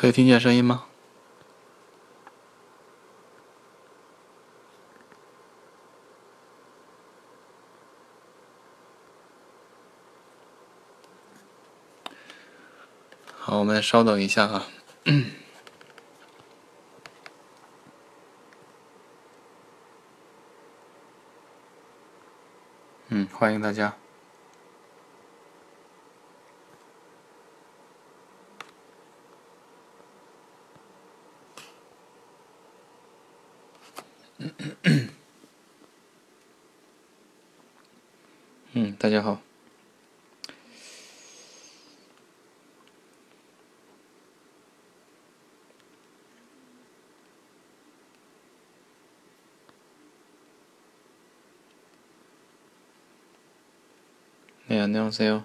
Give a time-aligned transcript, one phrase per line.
[0.00, 0.86] 可以听见声音吗？
[13.36, 14.66] 好，我们稍等一下啊。
[23.08, 23.94] 嗯，欢迎大家。
[38.72, 39.40] 嗯，大家好。
[54.68, 55.42] 哎呀，那样子哟，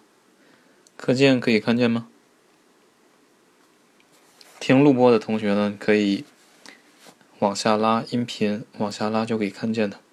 [0.96, 2.08] 课件可以看见吗？
[4.60, 6.24] 听录播的同学呢，可以
[7.40, 10.05] 往下拉音频，往下拉就可以看见的。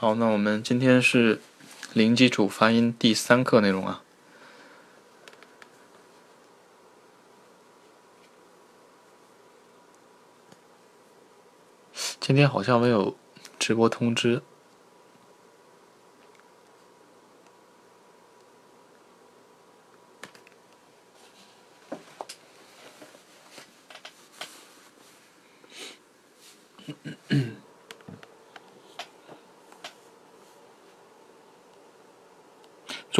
[0.00, 1.42] 好，那我们今天是
[1.92, 4.02] 零基础发音第三课内容啊。
[12.18, 13.14] 今天好像没有
[13.58, 14.40] 直播通知。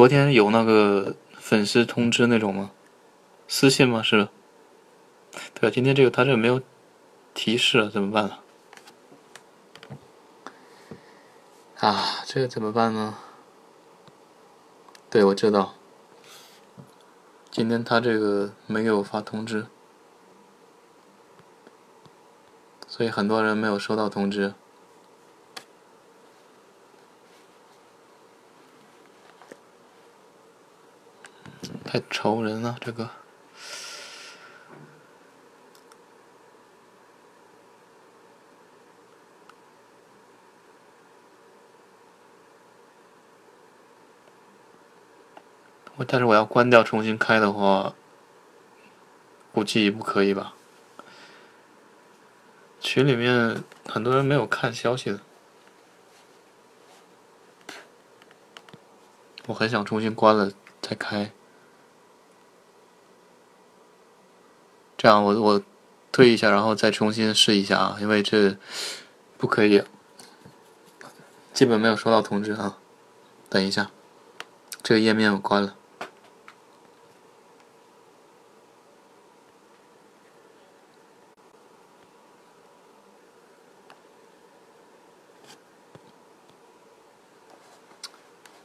[0.00, 2.70] 昨天有那个粉丝通知那种吗？
[3.46, 4.02] 私信吗？
[4.02, 4.30] 是。
[5.52, 6.62] 对啊，今天这个他这个没有
[7.34, 8.40] 提示，怎么办啊？
[11.80, 13.18] 啊，这个怎么办呢？
[15.10, 15.74] 对，我知道，
[17.50, 19.66] 今天他这个没给我发通知，
[22.88, 24.54] 所以很多人没有收到通知，
[31.92, 33.10] 太愁人了，这个。
[46.06, 47.92] 但是我要关掉重新开的话，
[49.52, 50.54] 估计不可以吧？
[52.78, 55.20] 群里面很多人没有看消息的，
[59.46, 61.30] 我很想重新关了再开，
[65.00, 65.62] 这样我我
[66.12, 68.58] 退一下，然后再重新试一下啊，因为这
[69.38, 69.82] 不可以，
[71.54, 72.76] 基本没有收到通知啊。
[73.48, 73.90] 等一下，
[74.82, 75.74] 这个页面我关了。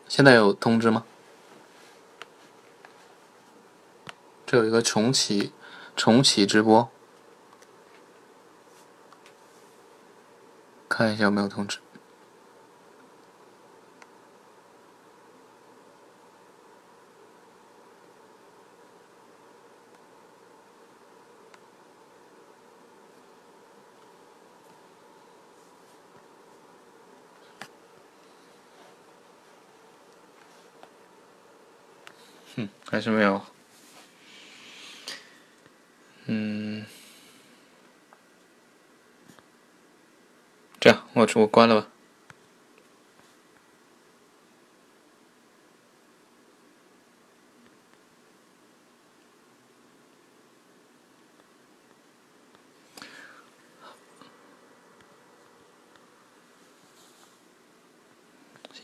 [0.09, 1.05] 现在有通知吗？
[4.45, 5.53] 这有一个重启，
[5.95, 6.89] 重启直播，
[10.87, 11.79] 看一下有没有通知。
[32.57, 33.41] 嗯，还是没有。
[40.85, 41.87] 这样，我我关了吧。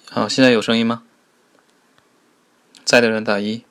[0.09, 1.03] 好，现在有声音吗？
[2.83, 3.63] 在的人打一。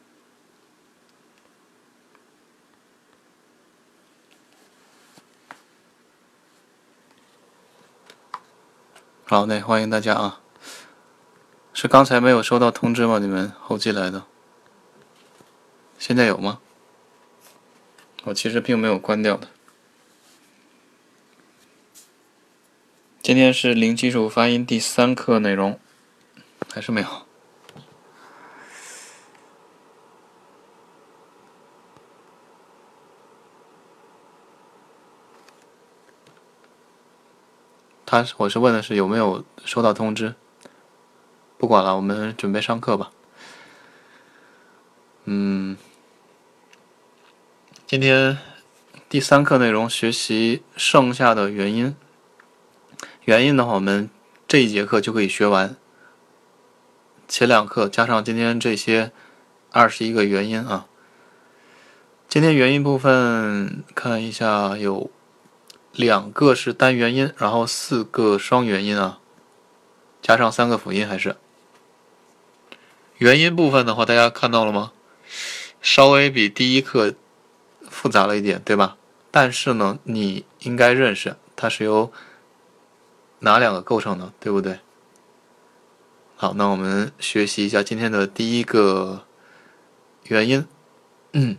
[9.31, 10.41] 好那，欢迎大家啊！
[11.73, 13.21] 是刚才没有收到通知吗？
[13.21, 14.25] 你们后进来的，
[16.01, 16.59] 现在有吗？
[18.25, 19.47] 我其实并没有关掉的。
[23.23, 25.79] 今天是零基础发音第三课内容，
[26.75, 27.09] 还是没有？
[38.11, 40.35] 他，我是问的是有没有收到通知。
[41.57, 43.13] 不管了，我们准备上课吧。
[45.27, 45.77] 嗯，
[47.87, 48.37] 今天
[49.09, 51.95] 第三课内容学习剩下的元音。
[53.27, 54.11] 元音的话，我们
[54.49, 55.77] 这一节课就可以学完。
[57.29, 59.13] 前两课加上今天这些
[59.71, 60.89] 二十一个元音啊。
[62.29, 65.13] 今天元音部分看一下，有
[65.93, 69.19] 两个是单元音，然后四个双元音啊，
[70.23, 71.37] 加上三个辅音还是。
[73.19, 74.93] 元音部分的话，大家看到了吗？
[75.83, 77.15] 稍微比第一课
[77.89, 78.97] 复杂了一点，对吧？
[79.31, 82.13] 但是呢，你应该认识它是由
[83.41, 84.81] 哪两个构成的，对不对？
[86.37, 89.27] 好，那我们学习一下今天的第一个
[90.25, 90.67] 元音。
[91.33, 91.59] 嗯，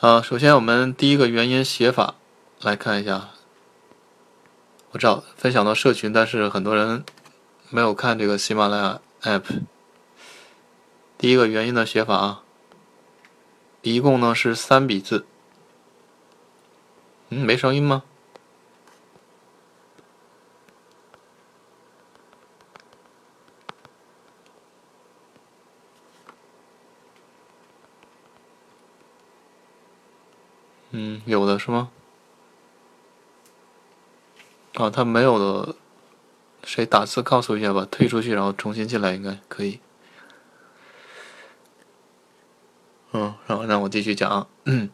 [0.00, 2.14] 啊，首先我们第一个元音写法
[2.60, 3.30] 来看一下。
[4.90, 7.04] 我知道分享到社群，但是很多人
[7.70, 9.44] 没有看这个喜马拉雅 app。
[11.16, 12.42] 第一个元音的写法啊，
[13.82, 15.26] 一共呢是三笔字。
[17.28, 18.02] 嗯，没声音吗？
[30.90, 31.90] 嗯，有的是吗？
[34.78, 35.74] 啊，他没有的，
[36.62, 39.80] 谁打字告诉一下吧，退出去然后重新进来应该可以。
[43.12, 44.46] 嗯，然后让我继续讲。
[44.66, 44.88] 嗯，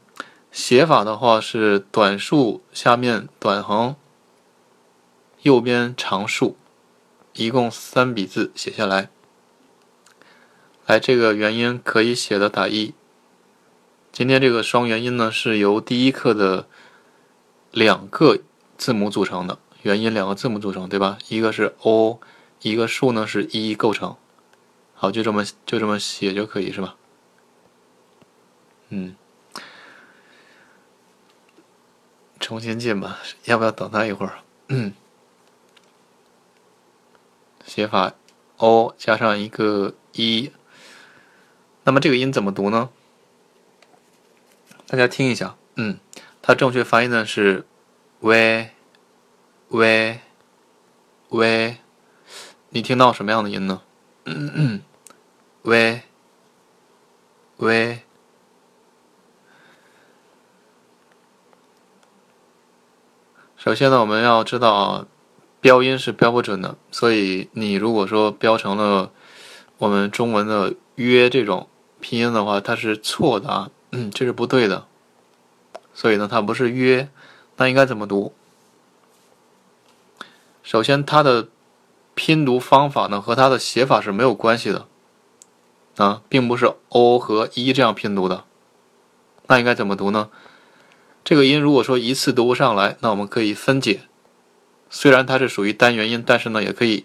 [0.51, 3.95] 写法的话是短竖下面短横，
[5.43, 6.57] 右边长竖，
[7.35, 9.11] 一共三笔字写下来。
[10.87, 12.95] 来，这个元音可以写的打一。
[14.11, 16.67] 今天这个双元音呢，是由第一课的
[17.71, 18.39] 两个
[18.79, 21.19] 字母组成的，元音两个字母组成，对吧？
[21.29, 22.19] 一个是 o，
[22.63, 24.17] 一个数呢是一构成。
[24.95, 26.97] 好，就这么就这么写就可以，是吧？
[28.89, 29.15] 嗯，
[32.41, 34.39] 重新进吧，要不要等他一会儿？
[37.67, 38.15] 写法
[38.57, 40.51] o 加上一个一，
[41.83, 42.89] 那么这个音怎么读呢？
[44.87, 45.99] 大家听一下，嗯，
[46.41, 47.67] 它正确发音呢是
[48.21, 48.71] v
[49.75, 50.21] 喂，
[51.31, 51.79] 喂
[52.69, 53.83] 你听到什么样的音呢？
[54.25, 54.83] 嗯嗯
[55.63, 56.03] 喂，
[57.57, 58.03] 喂。
[63.57, 65.07] 首先呢，我们要知道啊，
[65.61, 69.11] 标音是标不准的，所以你如果说标成了
[69.79, 71.69] 我们中文的“约”这种
[71.99, 73.71] 拼音的话，它是错的啊，
[74.15, 74.87] 这是不对的。
[75.93, 77.09] 所以呢，它不是“约”，
[77.59, 78.33] 那应该怎么读？
[80.65, 81.49] 首先，它的
[82.15, 84.89] 拼读方法呢和它的写法是没有关系的
[85.99, 88.45] 啊，并不是 “o” 和“e ”这样拼读的。
[89.47, 90.31] 那应该怎么读呢？
[91.23, 94.01] 这个音如果说一次读不上来，那我们可以分解。
[94.89, 97.05] 虽然它是属于单元音，但是呢，也可以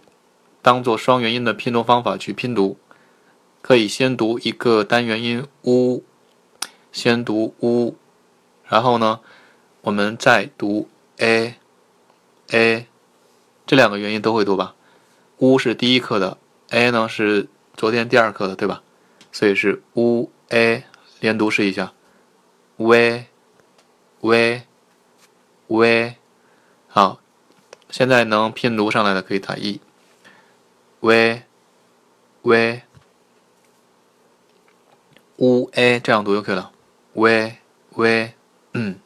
[0.61, 2.77] 当做双元音的拼读方法去拼读。
[3.61, 6.01] 可以先读一个单元音 u，
[6.93, 7.93] 先读 u，
[8.65, 9.19] 然后呢，
[9.81, 10.87] 我们再读
[11.17, 11.55] a
[12.51, 12.87] a，
[13.69, 14.73] 这两个元音都会读吧
[15.37, 16.39] ？u 是第一课的
[16.71, 18.81] ，a 呢是昨天第二课的，对吧？
[19.31, 20.85] 所以是 u a，
[21.19, 21.93] 连读试一下
[22.77, 23.27] ，v。
[24.21, 24.63] v
[25.67, 26.15] v
[26.87, 27.19] 好，
[27.91, 29.79] 现在能拼读上来的可以打一。
[30.99, 31.43] v
[32.41, 32.81] v
[35.37, 36.71] u a 这样读就可以了。
[37.13, 37.57] v
[37.91, 38.33] v
[38.73, 38.99] 嗯，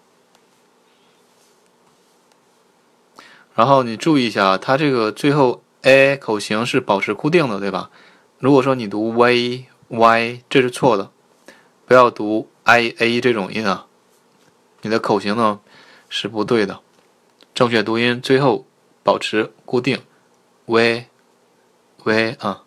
[3.56, 7.90] 然后你注意一下，它这个最后 a 口型是保持固定的，对吧？
[8.40, 11.12] 如果说你读 v y，这是错的，
[11.86, 13.86] 不要读 i a 这种音啊。
[14.82, 15.60] 你的口型呢
[16.10, 16.82] 是不对的，
[17.54, 18.66] 正确读音最后
[19.04, 20.02] 保持固定
[20.66, 21.06] ，v
[22.04, 22.64] v 啊。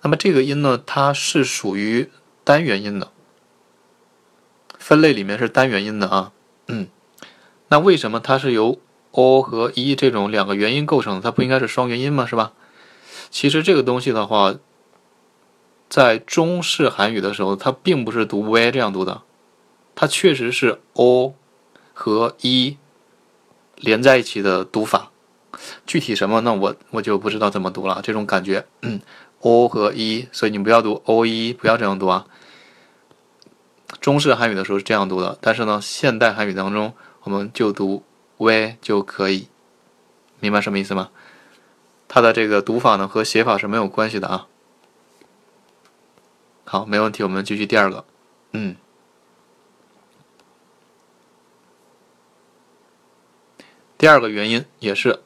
[0.00, 2.10] 那么这个音呢，它是属于
[2.42, 3.10] 单元音的，
[4.78, 6.32] 分类里面是单元音的啊。
[6.66, 6.88] 嗯，
[7.68, 8.78] 那为什么它是由
[9.16, 11.20] o 和 e 这种两个元音构成？
[11.20, 12.26] 它不应该是双元音吗？
[12.26, 12.52] 是吧？
[13.30, 14.54] 其实这个东西的话，
[15.88, 19.22] 在中式韩语的时候，它并不是读 v 这样读的。
[19.94, 21.34] 它确实是 o
[21.92, 22.76] 和 e
[23.76, 25.12] 连在一起的读法，
[25.86, 28.00] 具体什么那我我就不知道怎么读了。
[28.02, 28.66] 这种感觉
[29.40, 32.26] ，o 和 e，所以你不要读 o e，不要这样读啊。
[34.00, 36.92] 中式韩语的时候是这样读的，但是呢，现代韩语当中
[37.22, 38.02] 我们就读
[38.38, 39.48] v 就可以，
[40.40, 41.10] 明白什么意思吗？
[42.08, 44.46] 它的这个读法呢和写法是没有关系的啊。
[46.64, 48.04] 好，没问题，我们继续第二个。
[48.52, 48.76] 嗯，
[53.98, 55.22] 第二个原因也是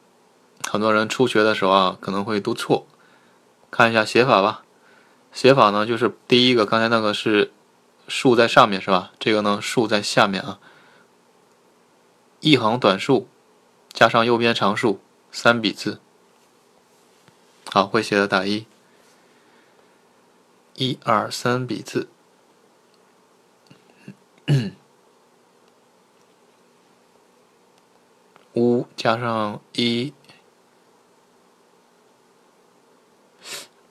[0.67, 2.87] 很多人初学的时候啊可能会读错，
[3.69, 4.63] 看一下写法吧。
[5.31, 7.51] 写法呢就是第一个，刚才那个是
[8.07, 9.11] 竖在上面是吧？
[9.19, 10.59] 这个呢竖在下面啊。
[12.39, 13.27] 一行短竖
[13.91, 14.99] 加上右边长竖，
[15.31, 15.99] 三笔字。
[17.71, 18.65] 好，会写的打一。
[20.75, 22.07] 一二三笔字。
[28.53, 30.13] 乌加上一，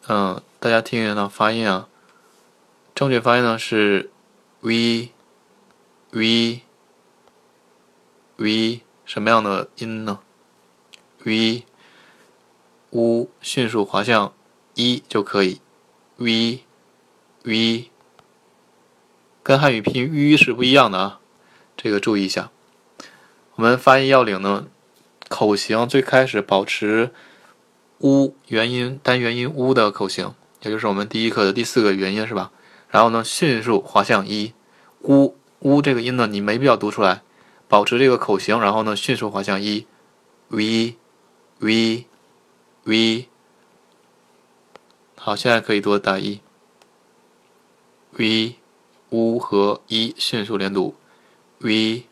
[0.08, 1.88] 嗯，大家听一下发音啊。
[2.94, 4.10] 正确发音呢是
[4.60, 5.12] v
[6.10, 6.62] v
[8.38, 10.20] v 什么样的音呢
[11.24, 14.32] ？v，u 迅速滑向
[14.74, 15.60] 一就可以。
[16.16, 16.60] v
[17.42, 17.90] v
[19.42, 21.20] 跟汉语拼音 u 是不一样的啊，
[21.76, 22.50] 这个注意一下。
[23.56, 24.68] 我们发音要领呢，
[25.28, 27.10] 口型最开始保持
[27.98, 32.52] u 元音单元音 u 的口型，也就是我们第一课的第四个元音是吧？
[32.88, 34.54] 然后呢，迅速滑向一
[35.02, 37.22] 乌乌这个音呢，你没必要读出来，
[37.68, 39.86] 保持这个口型，然后呢，迅速滑向一
[40.48, 40.96] v
[41.58, 42.06] v
[42.84, 43.28] v。
[45.16, 46.40] 好，现在可以读打一
[48.12, 48.56] v
[49.10, 50.94] 乌和一迅速连读
[51.58, 52.04] v。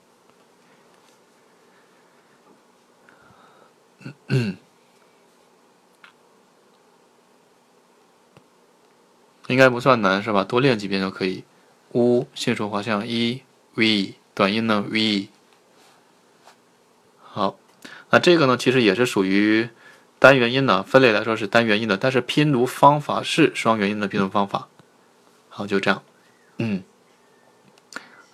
[9.49, 10.45] 应该不算难是吧？
[10.45, 11.45] 多练几遍就可以。
[11.95, 13.43] 乌迅速滑向一
[13.75, 15.31] v 短音呢 v。
[18.17, 19.69] 那这个呢，其实也是属于
[20.19, 24.69] 单元音的，分类来说是单元音的，但是拼读方法是双元音的拼读方法。
[25.51, 26.03] 好，就这样。
[26.57, 26.83] 嗯，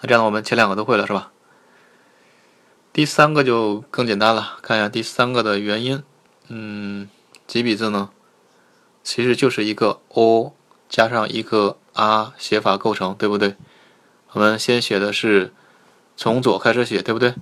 [0.00, 1.32] 那这样我们前两个都会了是吧？
[2.92, 6.04] 第三个就更简单了，看一下第三个的元音。
[6.46, 7.08] 嗯，
[7.48, 8.10] 几笔字呢？
[9.02, 10.54] 其实就是一个 o
[10.88, 13.56] 加上一个 r 写法构成，对不对？
[14.30, 15.52] 我们先写的是
[16.16, 17.34] 从左开始写，对不对？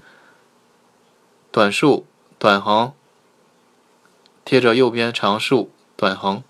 [1.52, 2.06] 短竖
[2.40, 2.94] 短横
[4.46, 6.42] 贴着右边长竖短横，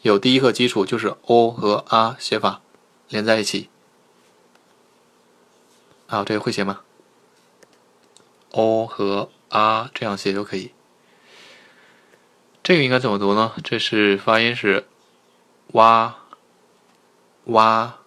[0.00, 2.62] 有第一个基础就是 o 和 r 写法
[3.10, 3.68] 连在一起。
[6.06, 6.80] 好，这个会写吗
[8.52, 10.72] ？o 和 r 这样写就可以。
[12.62, 13.52] 这个应该怎么读呢？
[13.62, 14.88] 这是发音是
[15.72, 16.16] 哇
[17.44, 17.98] 哇，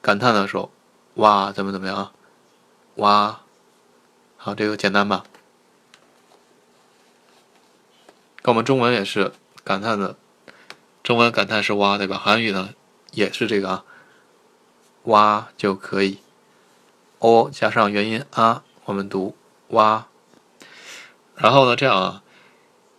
[0.00, 0.70] 感叹的时候
[1.14, 2.12] 哇怎么怎么样啊？
[2.94, 3.40] 哇，
[4.36, 5.24] 好，这个简单吧？
[8.31, 9.32] 跟跟我们中文也是
[9.62, 10.16] 感叹的，
[11.04, 12.20] 中文感叹是哇对吧？
[12.22, 12.70] 韩语呢
[13.12, 13.84] 也是这个啊，
[15.04, 16.18] 哇就可以。
[17.20, 19.36] o 加上元音啊我们读。
[19.68, 20.08] 哇，
[21.36, 21.76] 然后呢？
[21.76, 22.22] 这样啊，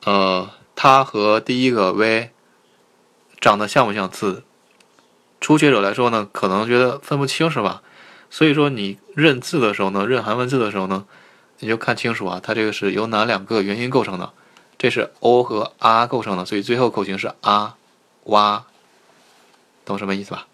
[0.05, 2.31] 呃，它和第一个 v
[3.39, 4.43] 长得像不像字？
[5.41, 7.83] 初学者来说呢，可能觉得分不清，是吧？
[8.29, 11.05] 所以说你认字的时候呢，认韩文字的时候呢，
[11.59, 14.31] 你就看清楚啊，它这个是由哪两个元音构成的？
[14.83, 17.77] 这是 o 和 r 构成的，所以最后口型是啊
[18.25, 18.65] 哇，
[19.85, 20.45] 懂什么意思吧？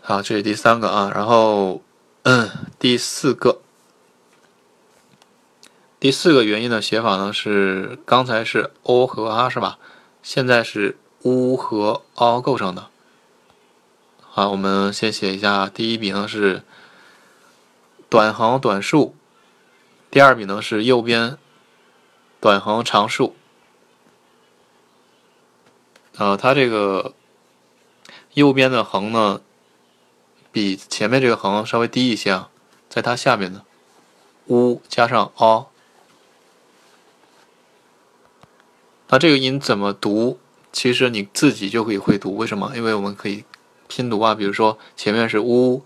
[0.00, 1.82] 好，这是第三个啊，然后。
[2.22, 3.60] 嗯，第四个，
[6.00, 9.78] 第四个元音的写法呢是刚才是 o 和 r 是吧？
[10.22, 12.88] 现在是 u 和 o 构成的。
[14.20, 16.62] 好，我们先写一下，第一笔呢是
[18.08, 19.16] 短横短竖，
[20.10, 21.38] 第二笔呢是右边
[22.40, 23.34] 短横长竖。
[26.16, 27.12] 啊，它这个
[28.34, 29.40] 右边的横呢？
[30.50, 32.48] 比前面这个横稍微低一些啊，
[32.88, 33.62] 在它下面呢
[34.46, 35.66] u 加上 o，
[39.08, 40.38] 那这个音怎么读？
[40.72, 42.36] 其实你自己就可以会读。
[42.36, 42.72] 为什么？
[42.74, 43.44] 因为我们可以
[43.86, 44.34] 拼读啊。
[44.34, 45.82] 比如说前面是 u，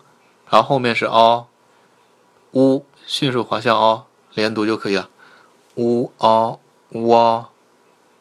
[0.48, 5.10] 然后后面是 o，u 迅速滑向 o，连读就可以了。
[5.80, 6.60] U o
[6.90, 7.46] w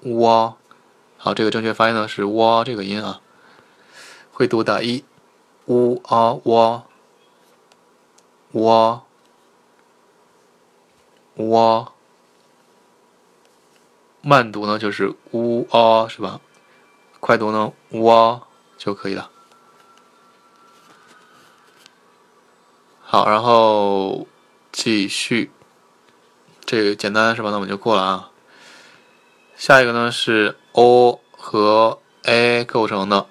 [0.01, 0.53] w，
[1.17, 3.19] 好，这个正确发音呢是 w 这个音啊，
[4.31, 5.03] 会读打一。
[5.65, 6.85] 乌啊哇
[8.53, 9.03] 哇
[11.35, 11.91] 哇，
[14.21, 16.39] 慢读呢就是乌啊是吧？
[17.19, 18.41] 快读呢哇
[18.77, 19.29] 就可以了。
[23.01, 24.25] 好，然后
[24.71, 25.51] 继续
[26.69, 27.49] 这个简单是吧？
[27.49, 28.29] 那我们就过了啊。
[29.55, 33.25] 下一个呢是 o 和 a 构成的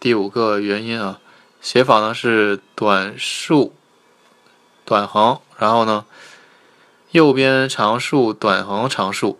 [0.00, 1.20] 第五个元音啊，
[1.60, 3.72] 写法呢是短竖
[4.84, 6.06] 短横，然后呢
[7.12, 9.38] 右边长竖短横长竖，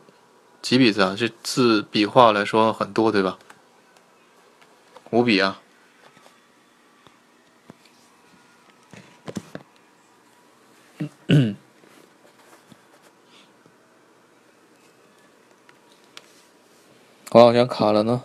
[0.61, 1.17] 几笔字啊？
[1.19, 3.39] 这字笔画来说很多对吧？
[5.11, 5.59] 五笔啊。
[17.35, 18.21] 我好像卡了呢。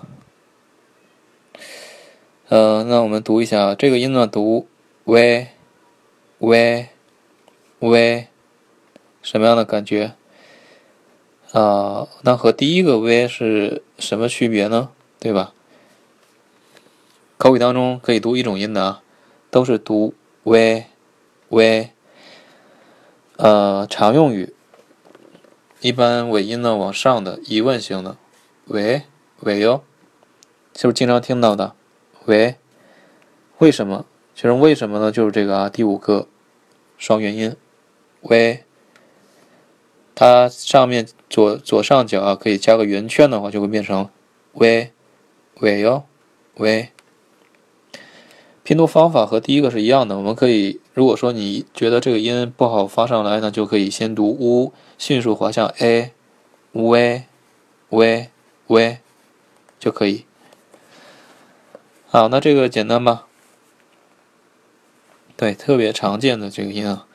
[2.49, 4.67] 呃，那我们读一下这个音呢，读
[5.05, 5.47] v
[6.39, 6.89] v
[7.79, 8.27] v，
[9.21, 10.15] 什么样的感觉？
[11.53, 14.89] 啊，那和第一个 v 是什么区别呢？
[15.19, 15.53] 对吧？
[17.37, 19.01] 口语当中可以读一种音的啊，
[19.49, 20.85] 都是读 v
[21.47, 21.91] v。
[23.37, 24.53] 呃，常用语
[25.79, 28.17] 一般尾音呢往上的疑问型的。
[28.69, 29.03] 喂，
[29.39, 29.81] 喂哟，
[30.75, 31.73] 是不是经常听到的？
[32.25, 32.55] 喂，
[33.59, 34.05] 为什么？
[34.35, 35.09] 其实为什么呢？
[35.09, 36.27] 就是这个啊，第五个
[36.97, 37.55] 双元音，
[38.21, 38.65] 喂，
[40.13, 44.09] 它上面左左上角啊，可以加个圆圈的话，就会变成
[44.51, 44.91] 喂，
[45.61, 46.03] 喂哟，
[46.55, 46.89] 喂。
[48.63, 56.11] 拼读方法和第一个是一样的，我们可以，如果说你觉得这个音不好发上来呢，就可以先读 u，迅速滑向 a，
[56.73, 57.23] 喂
[57.87, 58.29] 喂
[58.67, 58.99] 喂，
[59.79, 60.25] 就可以。
[62.07, 63.25] 好，那这个简单吧？
[65.35, 67.05] 对，特别常见的这个音啊，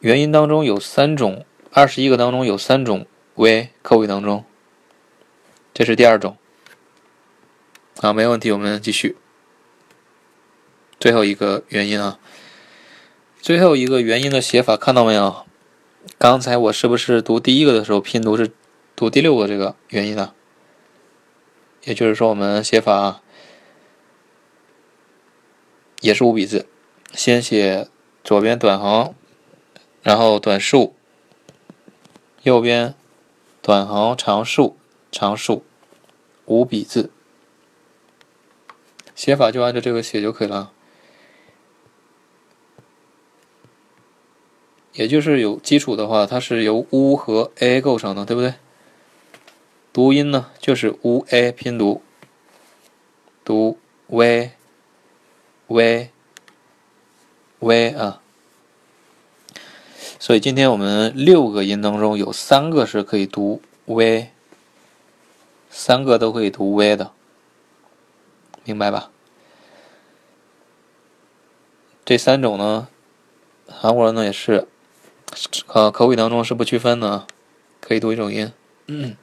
[0.00, 3.06] 元音当中有三种，二十一个当中有三种。
[3.34, 4.44] 喂，口语当中，
[5.74, 6.36] 这是第二种。
[7.98, 9.16] 好，没问题，我们继续。
[10.98, 12.18] 最后一个元音啊，
[13.40, 15.44] 最后一个元音的写法看到没有？
[16.16, 18.50] 刚才我是不是读第一个的时候拼读是
[18.94, 20.32] 读第六个这个元音啊？
[21.86, 23.22] 也就是说，我们写法
[26.00, 26.66] 也是五笔字，
[27.12, 27.88] 先写
[28.24, 29.14] 左边短横，
[30.02, 30.96] 然后短竖，
[32.42, 32.96] 右边
[33.62, 34.76] 短横长竖
[35.12, 35.64] 长竖，
[36.46, 37.08] 五笔字，
[39.14, 40.72] 写法就按照这个写就可以了。
[44.94, 48.54] 也就是有基础的话，它是由 u 和 a 构成的，对不对？
[49.96, 52.02] 读音呢，就是 u a 拼读，
[53.42, 53.78] 读
[54.08, 54.50] v
[55.68, 56.10] v
[57.60, 58.20] v 啊。
[60.18, 64.32] 所以今天我们六个音当中有三个是可以读 v，
[65.70, 67.12] 三个都可以读 v 的，
[68.64, 69.10] 明白吧？
[72.04, 72.88] 这三种呢，
[73.66, 74.68] 韩国人呢也是，
[75.68, 77.26] 呃，口语当中是不区分的，
[77.80, 78.52] 可以读一种音。
[78.88, 79.16] 嗯。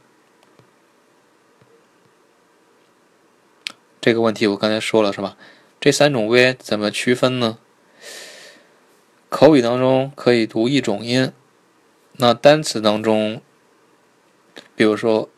[4.04, 5.38] 这个问题我刚才说了是吧？
[5.80, 7.58] 这三种 v 怎么区分呢？
[9.30, 11.32] 口语当中可以读一种音，
[12.18, 13.42] 那单词当中，
[14.76, 15.30] 比如说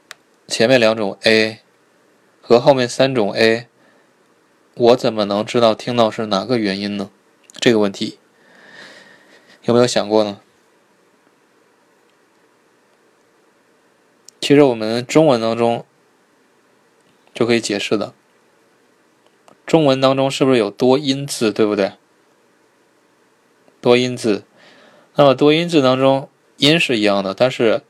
[0.47, 1.59] 前面两种 a
[2.41, 3.67] 和后面三种 a，
[4.73, 7.11] 我怎么能知道听到是哪个元音呢？
[7.59, 8.17] 这个问题
[9.65, 10.41] 有没有想过呢？
[14.41, 15.85] 其实我们中文当中
[17.31, 18.15] 就可以解释的。
[19.65, 21.93] 中文当中是不是有多音字，对不对？
[23.81, 24.43] 多音字，
[25.15, 27.81] 那么多音字当中音是一样的，但是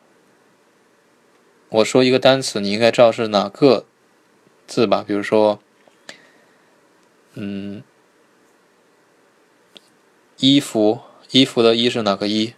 [1.70, 3.86] 我说一个单词，你应该知道是哪个
[4.66, 5.04] 字吧？
[5.06, 5.60] 比如说，
[7.34, 7.84] 嗯，
[10.38, 12.54] 衣服，衣服的“衣”是哪个“衣”？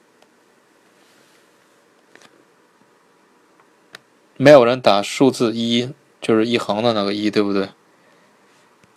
[4.38, 7.70] 没有人打数字一，就是一横的那个“一”，对不对？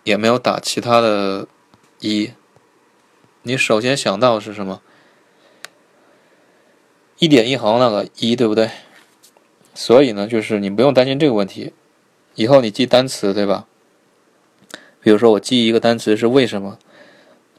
[0.03, 1.47] 也没有打其他的
[1.99, 2.31] “一”，
[3.43, 4.81] 你首先想到是什么？
[7.17, 8.69] 一点一横那个“一”，对不对？
[9.73, 11.73] 所以呢，就是你不用担心这个问题。
[12.35, 13.67] 以后你记单词，对吧？
[15.01, 16.77] 比如说我记一个单词是为什么？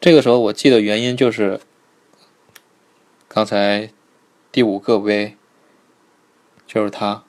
[0.00, 1.60] 这个时候我记的原因就是
[3.28, 3.90] 刚才
[4.52, 5.36] 第五个 “v”，
[6.66, 7.24] 就是它。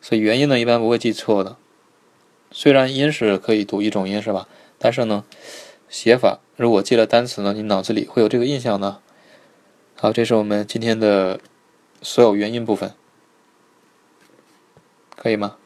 [0.00, 1.57] 所以原因呢，一般不会记错的。
[2.50, 4.48] 虽然音是可以读一种音，是吧？
[4.78, 5.24] 但是呢，
[5.88, 9.00] 写法如果记了单词呢，你脑子里会有这个印象呢。
[9.94, 11.40] 好，这是我们今天的
[12.02, 12.94] 所有元音部分，
[15.16, 15.56] 可以吗？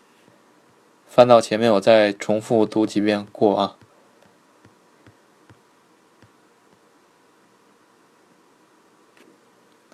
[1.06, 3.76] 翻到前面，我再重复读几遍过啊。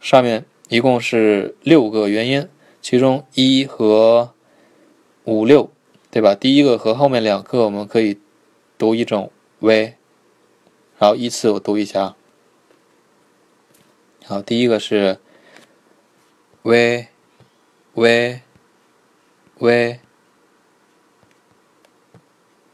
[0.00, 2.48] 上面一共是六个元音，
[2.80, 4.32] 其中一和
[5.24, 5.70] 五六，
[6.18, 6.34] 对吧？
[6.34, 8.18] 第一个和后面两个我们可以
[8.76, 9.94] 读一种 v，
[10.98, 12.16] 然后依次我读一下。
[14.24, 15.20] 好，第一个是
[16.62, 17.06] v
[17.94, 18.40] v
[19.58, 20.00] v，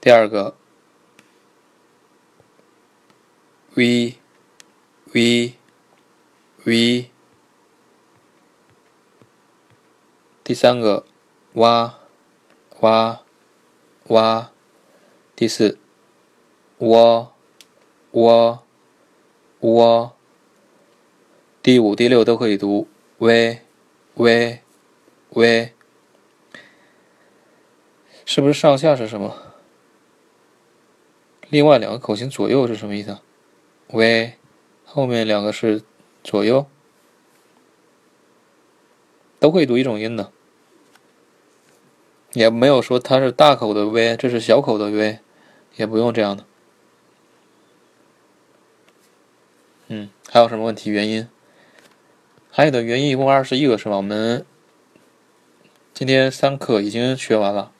[0.00, 0.56] 第二个
[3.74, 4.14] v
[5.12, 5.54] v
[6.64, 7.10] v，
[10.42, 11.04] 第三个
[11.52, 11.98] 哇
[12.80, 13.20] 哇
[14.08, 14.52] 哇，
[15.34, 15.78] 第四
[16.78, 17.32] 喔
[18.12, 18.62] 喔
[19.60, 20.16] 喔。
[21.62, 22.86] 第五、第六都可以读
[23.16, 23.62] 喂，
[24.16, 24.60] 喂，
[25.30, 25.72] 喂
[28.26, 29.34] 是不是上下是什么？
[31.48, 33.18] 另外两个口型左右是什么意思
[33.88, 34.34] 喂
[34.84, 35.82] 后面两个是
[36.22, 36.66] 左右，
[39.40, 40.30] 都可以读一种音的，
[42.34, 45.20] 也没有说它是大口的 v，这是小口的 v，
[45.76, 46.44] 也不用这样的。
[49.88, 50.90] 嗯，还有什么问题？
[50.90, 51.28] 原因？
[52.50, 53.96] 还有的原因一共二十一个是吧？
[53.96, 54.44] 我们
[55.92, 57.70] 今天三课已经学完了。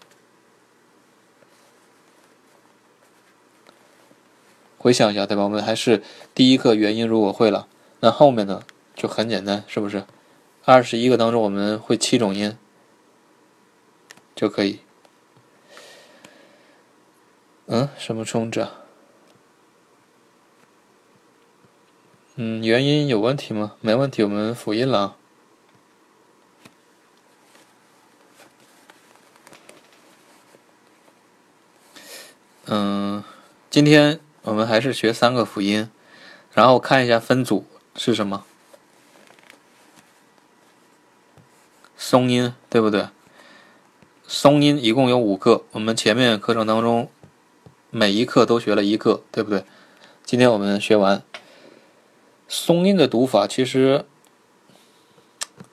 [4.79, 5.43] 回想一下，对吧？
[5.45, 6.03] 我们还是
[6.35, 7.67] 第一课元音如果会了，
[8.01, 8.63] 那后面呢
[8.95, 10.05] 就很简单，是不是？
[10.65, 12.57] 二十一个当中我们会七种音
[14.35, 14.81] 就可以。
[17.67, 18.81] 嗯，什么充值啊？
[22.37, 23.77] 嗯，元音有问题吗？
[23.81, 25.17] 没问题，我们辅音了。
[32.67, 33.23] 嗯，
[33.71, 35.91] 今天我们还是学三个辅音，
[36.53, 38.45] 然后看一下分组是什么。
[41.97, 43.09] 松音对不对？
[44.27, 47.11] 松音一共有五个，我们前面课程当中
[47.91, 49.65] 每一课都学了一个，对不对？
[50.25, 51.23] 今天我们学完。
[52.49, 54.07] 松音的读法其实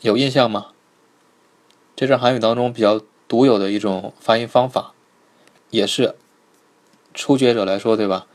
[0.02, 0.68] 有印象吗？
[1.96, 4.94] 这是韩语当中比较独有的一种发音方法，
[5.70, 6.16] 也是
[7.14, 8.28] 初学者来说，对吧？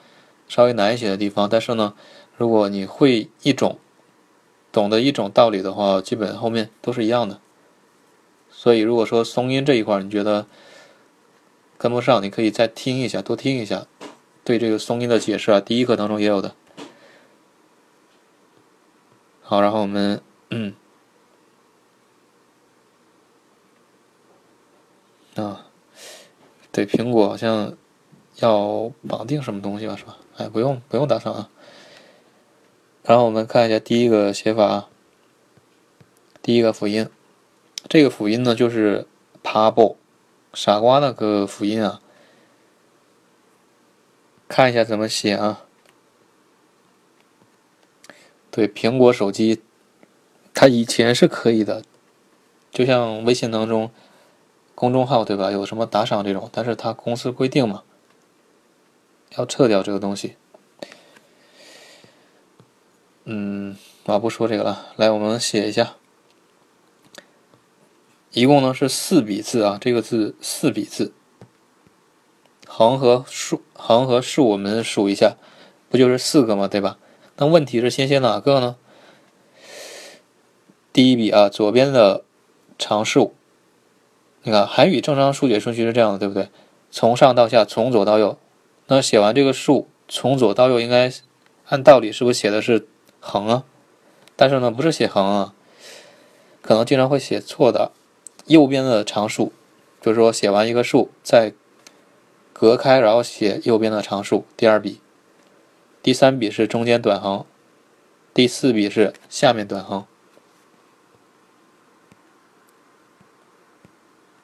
[0.48, 1.46] 稍微难一些的地方。
[1.46, 1.92] 但是呢，
[2.38, 3.79] 如果你会一种，
[4.72, 7.38] 懂得一种道理的话，基本后面都是一样的。
[8.58, 10.46] 所以，如果说松音这一块你觉得
[11.76, 13.86] 跟不上，你可以再听一下，多听一下，
[14.44, 16.54] 对这个松音的解释啊，第一课当中也有的。
[19.42, 20.74] 好，然后我们，嗯，
[25.36, 25.66] 啊，
[26.72, 27.76] 对，苹果好像
[28.38, 30.16] 要绑定什么东西吧，是吧？
[30.38, 31.50] 哎，不用，不用打赏啊。
[33.02, 34.88] 然后我们看一下第一个写法，
[36.40, 37.08] 第一个辅音，
[37.88, 39.07] 这个辅音呢就是
[39.42, 39.96] “pabo”，
[40.53, 42.01] 傻瓜那个辅音啊。
[44.49, 45.64] 看一下怎么写啊。
[48.51, 49.62] 对苹果手机，
[50.55, 51.83] 它以前是可以的，
[52.70, 53.90] 就像微信当中
[54.75, 55.51] 公众号对吧？
[55.51, 57.83] 有什么打赏这种，但是它公司规定嘛，
[59.37, 60.37] 要撤掉这个东西。
[63.25, 64.87] 嗯，我不说这个了。
[64.96, 65.96] 来，我们写一下，
[68.37, 71.14] 一共呢是四笔字啊，这个字四笔字，
[72.66, 75.37] 横和竖，横和竖我们数一下，
[75.88, 76.68] 不就是四个吗？
[76.68, 76.99] 对吧？
[77.37, 78.77] 那问题是先写哪个呢？
[80.92, 82.25] 第一笔啊，左边的
[82.79, 83.35] 长竖。
[84.42, 86.51] 你看韩语正常书写顺序是这样的，对不对？
[86.90, 88.38] 从上到下，从左到右。
[88.88, 91.11] 那写完这个竖，从左到右应该
[91.68, 92.87] 按道理是不是写的是
[93.18, 93.64] 横啊？
[94.37, 95.55] 但是呢，不是写横啊，
[96.61, 97.92] 可能经常会写错的。
[98.46, 99.52] 右边的长竖，
[100.00, 101.52] 就是说写完一个竖，再
[102.52, 105.00] 隔开，然后写右边的长竖，第二笔。
[106.02, 107.44] 第三笔是中间短横，
[108.32, 110.06] 第四笔是下面短横。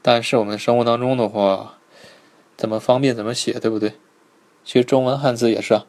[0.03, 1.79] 但是我们生活当中的话，
[2.57, 3.95] 怎么方便怎么写，对不对？
[4.65, 5.87] 其实中文汉字也是啊，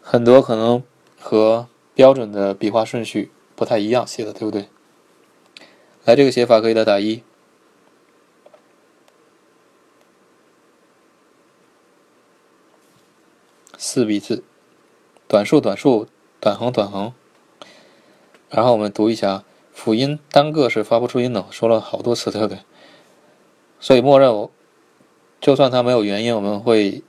[0.00, 0.82] 很多可能
[1.20, 4.68] 和标准的笔画顺序不太一样写的，对不对？
[6.04, 7.22] 来，这个写法可以的打一，
[13.86, 14.42] 四笔字。
[15.28, 16.08] 短竖短竖，
[16.40, 17.14] 短横短横。
[18.50, 22.58] 然后我们读一下，辅音单个是发不出音的，说了好多次，对不对？
[23.78, 24.50] 所以默认，
[25.40, 27.04] 就算它没有元音，我们会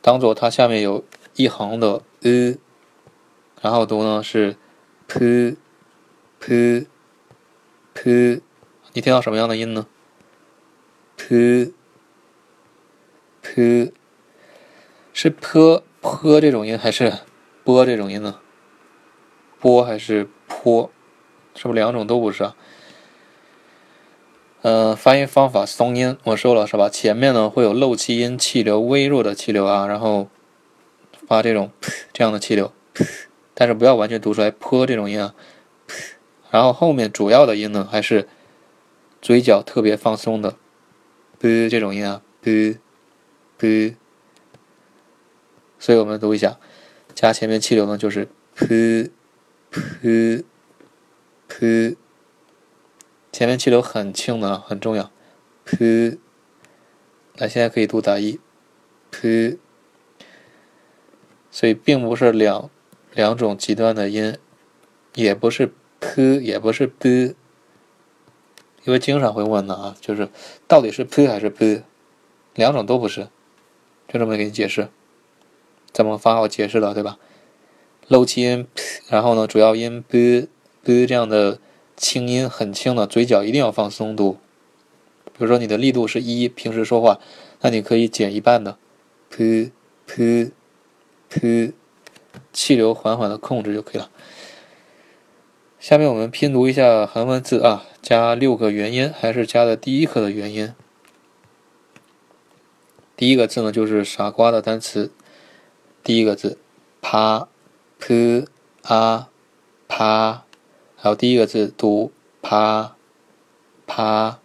[0.00, 1.04] 当做它下面有
[1.36, 2.58] 一横的 “e”，
[3.60, 4.56] 然后读呢是
[5.06, 5.56] “p
[6.40, 6.88] p
[7.94, 8.42] p，
[8.94, 9.86] 你听到什么样的音呢
[11.16, 11.72] ？p
[13.42, 13.92] p
[15.12, 17.12] 是 p 坡这种音还是
[17.64, 18.40] 波这种音呢？
[19.58, 20.90] 波还是坡？
[21.54, 22.56] 是不是两种都不是啊？
[24.62, 26.88] 呃，发音方法松音我说了是吧？
[26.88, 30.28] 前面呢会有漏气音，气流微弱的气流啊，然后
[31.26, 31.70] 发这种
[32.12, 32.72] 这样的气流，
[33.54, 35.34] 但是不要完全读出来坡这种音啊。
[36.50, 38.28] 然后后面主要的音呢还是
[39.22, 40.56] 嘴角特别放松的
[41.38, 42.78] b 这种音啊 b
[43.56, 43.96] b，
[45.80, 46.60] 所以我们读一下，
[47.12, 49.10] 加前面气流呢就是 p
[49.72, 50.44] p
[51.48, 51.96] p，
[53.32, 55.10] 前面气流很轻的很重要。
[55.64, 56.18] p，
[57.34, 58.38] 那现在可以读打一
[59.10, 59.58] p，
[61.50, 62.70] 所以并不是两
[63.12, 64.38] 两种极端的音，
[65.16, 65.72] 也不是。
[66.02, 67.34] p 也不是 b，
[68.84, 70.30] 因为经常会问的啊，就是
[70.66, 71.82] 到底是 p 还是 b，
[72.54, 73.28] 两种都不是，
[74.08, 74.88] 就这么给你解释，
[75.92, 77.18] 怎么发我解释了对吧？
[78.08, 78.66] 漏气音，
[79.08, 80.48] 然后呢主要音 b
[80.82, 81.58] b 这样的
[81.96, 84.38] 轻音很轻的，嘴角一定要放松度。
[85.24, 87.20] 比如说你的力度是一，平时说话，
[87.60, 88.76] 那你可以减一半的
[89.28, 89.70] p
[90.06, 90.50] p
[91.28, 91.72] p，
[92.52, 94.10] 气流缓缓的控制就可以了。
[95.78, 100.74] 下面我们拼读一下韩文字啊，加六个元音，还是加的第一课的元音。
[103.16, 105.10] 第一个字呢就是傻瓜的单词，
[106.02, 106.58] 第一个字
[107.02, 107.46] ，pa
[107.98, 108.44] p
[108.82, 109.26] a
[109.88, 110.40] pa，
[110.96, 112.90] 还有第一个字读 pa
[113.86, 114.36] pa，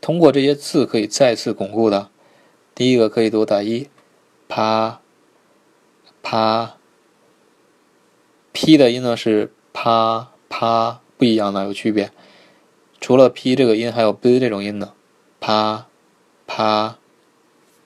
[0.00, 2.10] 通过这些字可以再次巩固的。
[2.74, 3.88] 第一个可以读打一
[4.48, 4.96] ，pa
[6.22, 6.76] pa，p
[8.76, 10.28] 的音呢是 pa。
[10.56, 12.12] 啪不一样的有区别，
[13.00, 14.94] 除了 p 这个音，还有 b 这种音的，
[15.40, 15.86] 啪
[16.46, 16.96] 啪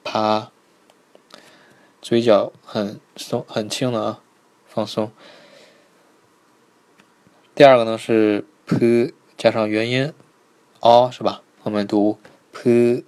[0.04, 0.50] 啪，
[2.08, 4.22] 嘴角很松很轻的啊，
[4.66, 5.12] 放松。
[7.54, 10.14] 第二个呢是 p 加上元音
[10.80, 11.42] o 是吧？
[11.64, 12.18] 我们读
[12.50, 13.04] p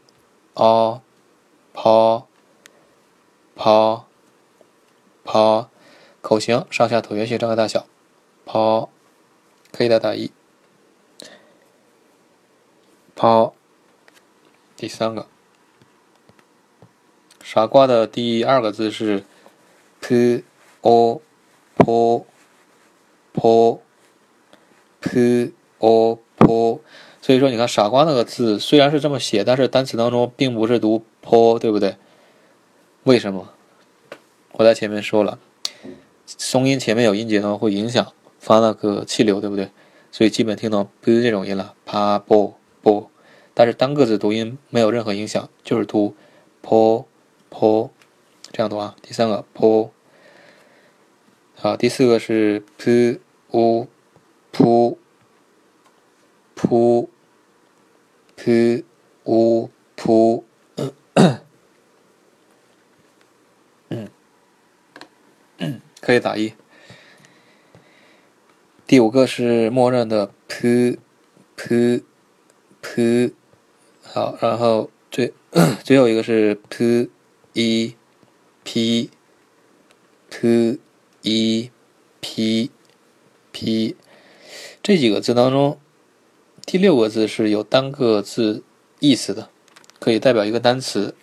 [0.53, 1.01] o
[1.73, 2.25] p
[3.55, 4.05] p
[5.25, 5.69] p
[6.21, 7.87] 口型上下椭圆形张开大小
[8.45, 8.91] p
[9.73, 10.31] 可以的打一，
[13.17, 13.55] 抛。
[14.77, 15.27] 第三个，
[17.53, 19.25] 傻瓜的第二个字是
[20.01, 20.45] p
[20.83, 21.21] o
[21.77, 22.25] p
[23.33, 23.81] p
[25.01, 26.81] p o p，
[27.21, 31.97] 所以说你看傻瓜那个字虽然是这么写，但是单词当中并不是读 p，对不对？
[33.03, 33.53] 为什么？
[34.53, 35.41] 我在前面说了，
[36.25, 38.13] 松音前面有音节呢，会影响。
[38.39, 39.71] 发那个气流，对不对？
[40.13, 43.11] 所以基本听到不是这种音了，啪啵啵，
[43.55, 46.15] 但是单个字读音没有任何影响，就是读
[46.63, 47.07] p o
[47.51, 47.91] 坡
[48.51, 48.97] 这样读啊。
[49.03, 49.93] 第三个坡
[51.57, 53.87] 好，第四个是 p u
[54.51, 54.97] p
[56.55, 57.09] p
[58.35, 58.85] p
[59.25, 60.45] u p，
[65.59, 66.55] 嗯，可以打一。
[68.87, 70.99] 第五个是默认的 p
[71.57, 72.03] p
[72.81, 73.35] p，
[74.03, 75.35] 好，然后最
[75.85, 77.11] 最后一个是 p
[77.61, 77.97] e
[78.65, 79.11] p
[80.31, 80.79] p
[81.23, 81.71] e
[82.21, 82.71] p
[83.53, 83.97] p，
[84.83, 85.79] 这几个字当中，
[86.65, 88.63] 第六个字是有单个字
[88.99, 89.51] 意思的，
[89.99, 91.15] 可以代表一个单词，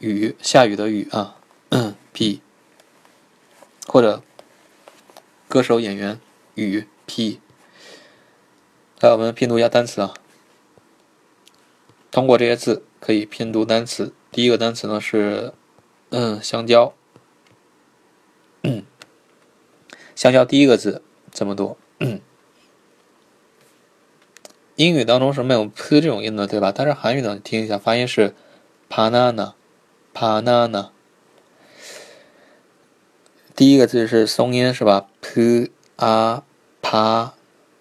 [0.00, 1.38] 雨，下雨的雨啊
[2.12, 2.40] ，p，
[3.86, 4.22] 或者
[5.48, 6.20] 歌手演员。
[6.54, 7.38] 雨 p，
[9.00, 10.14] 来我们拼读一下单词啊。
[12.10, 14.14] 通过这些字可以拼读单词。
[14.36, 15.54] 第一个单词呢是
[16.10, 16.92] 嗯香蕉，
[20.14, 21.78] 香蕉第一个字怎么读？
[24.74, 26.70] 英语当中是没有 p 这种音的，对吧？
[26.70, 28.34] 但是韩语呢，听一下发音是
[28.90, 30.90] banana，banana。
[33.54, 36.42] 第一个字是松音是吧？p a
[36.82, 37.30] pa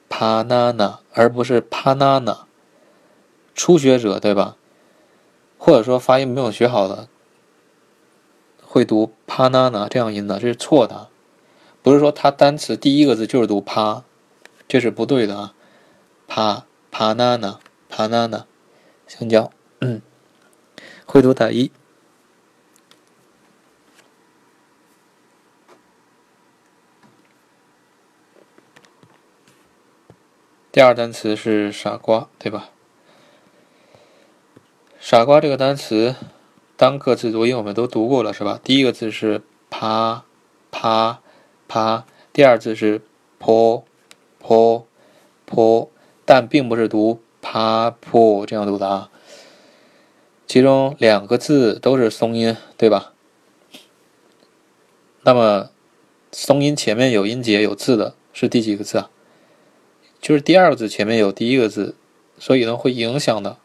[0.10, 2.46] panana，而不是 panana。
[3.54, 4.56] 初学者对吧？
[5.58, 7.08] 或者说发音没有学好的，
[8.62, 11.10] 会读 panana 这样音的，这是错的。
[11.82, 14.04] 不是说它单词第一个字就是读 pa，
[14.68, 15.54] 这是不对的啊。
[16.28, 18.46] pa panana panana，
[19.08, 19.52] 香蕉。
[19.82, 20.02] 嗯，
[21.06, 21.72] 会读打一。
[30.72, 32.72] 第二单词是傻瓜，对吧？
[35.06, 36.16] 傻瓜这个单词
[36.76, 38.60] 单个字读音我们都读过了，是吧？
[38.64, 40.26] 第一个字是啪
[40.72, 41.22] 啪
[41.68, 43.04] 啪，第二字是
[43.38, 43.86] 坡
[44.40, 44.88] 坡
[45.46, 45.92] 坡，
[46.26, 49.12] 但并不是读啪坡这样读的啊。
[50.48, 53.14] 其中两个字都是松音，对吧？
[55.22, 55.70] 那么
[56.32, 59.12] 松音前面有音节有字的是第几个字啊？
[60.20, 61.94] 就是第二个字前面有第一个字，
[62.40, 63.60] 所以呢会影响的。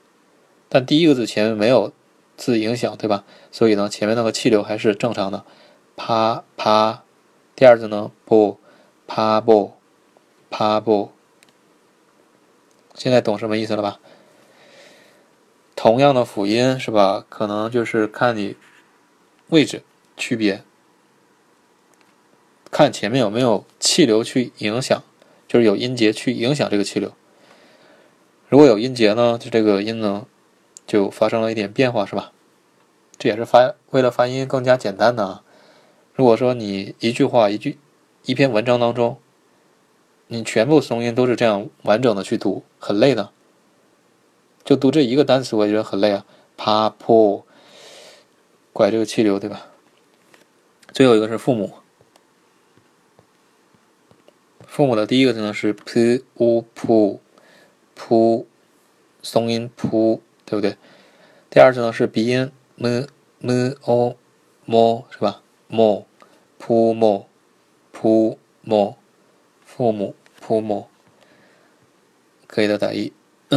[0.71, 1.93] 但第一个字前面没有
[2.39, 3.25] 字影响，对吧？
[3.53, 5.45] 所以呢前面那个气流还是正常的。
[5.97, 7.03] 啪啪，
[7.55, 8.59] 第二字呢不，
[9.07, 9.75] 啪不，
[10.49, 11.13] 啪不。
[12.95, 14.01] 现在懂什么意思了吧？
[15.77, 17.27] 同样的辅音是吧？
[17.29, 18.57] 可能就是看你
[19.49, 19.83] 位置
[20.17, 20.63] 区别，
[22.71, 25.03] 看前面有没有气流去影响，
[25.49, 27.13] 就是有音节去影响这个气流。
[28.49, 30.27] 如果有音节呢，就这个音呢
[30.91, 32.33] 就发生了一点变化，是吧？
[33.17, 35.45] 这也是发为了发音更加简单的。
[36.17, 37.79] 如果说你一句话一句
[38.25, 39.21] 一篇文章当中，
[40.27, 43.31] 你全部松音都是这样完整的去读，很累的。
[44.65, 46.27] 就读这一个单词，我也觉得很累啊。
[46.57, 47.47] 爬坡，
[48.73, 49.69] 拐这个气流，对吧？
[50.93, 51.75] 最后一个是父母，
[54.67, 57.15] 父母的第一个字呢是 pu，pu，pu，
[59.23, 60.19] 松音 pu
[60.51, 60.77] 对不对？
[61.49, 63.07] 第二字呢是鼻音 m
[63.39, 64.17] m o
[64.67, 66.05] m 是吧？m
[66.59, 67.27] p m
[67.93, 68.95] p m，
[69.65, 70.89] 父母 p m，
[72.49, 73.13] 可以的打一。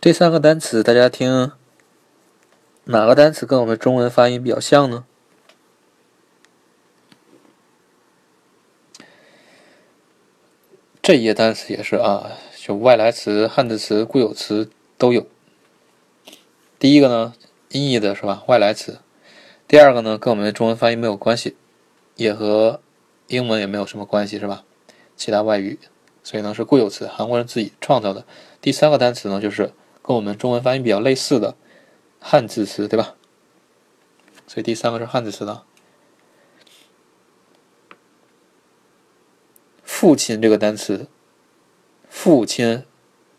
[0.00, 1.50] 这三个单词，大家听
[2.84, 5.04] 哪个单词跟我们中文发音比较像呢？
[11.02, 12.30] 这一页单词也是啊，
[12.64, 15.26] 就外来词、汉字词、固有词都有。
[16.78, 17.34] 第一个呢，
[17.70, 18.44] 音译的是吧？
[18.46, 19.00] 外来词。
[19.66, 21.56] 第二个呢，跟我们的中文发音没有关系，
[22.14, 22.80] 也和
[23.26, 24.64] 英文也没有什么关系，是吧？
[25.16, 25.80] 其他外语，
[26.22, 28.24] 所以呢是固有词，韩国人自己创造的。
[28.60, 29.72] 第三个单词呢，就是。
[30.04, 31.54] 跟我们中文发音比较类似的
[32.18, 33.14] 汉字词，对吧？
[34.48, 35.62] 所以第三个是汉字词的。
[39.84, 41.06] 父亲这个单词，
[42.14, 42.84] 父亲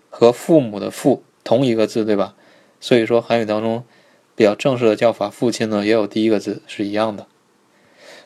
[0.09, 2.35] 和父母的“父”同一个字，对吧？
[2.81, 3.85] 所以说韩语当中
[4.35, 7.27] 比较正式的叫法，父亲呢也有第一个字是一样的。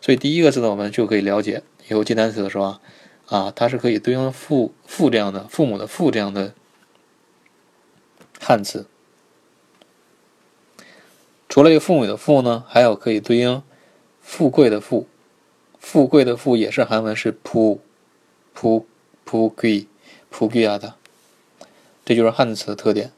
[0.01, 2.81] 所以第一个字呢，我们就可以了解以后记单词的时候啊，
[3.25, 6.53] 啊，它是可以对应“父”“父”这样的父母的“父”这样的。
[8.39, 8.87] 汉字，
[11.49, 13.61] 除了这个父母的“父”呢，还有可以对应
[14.21, 15.07] 富贵的“富”，
[15.77, 17.81] 富贵的“富”也是韩文是“普
[18.53, 18.87] 普
[19.25, 19.87] 普贵
[20.29, 20.95] 普贵啊的，
[22.05, 23.11] 这就是汉字词的特点。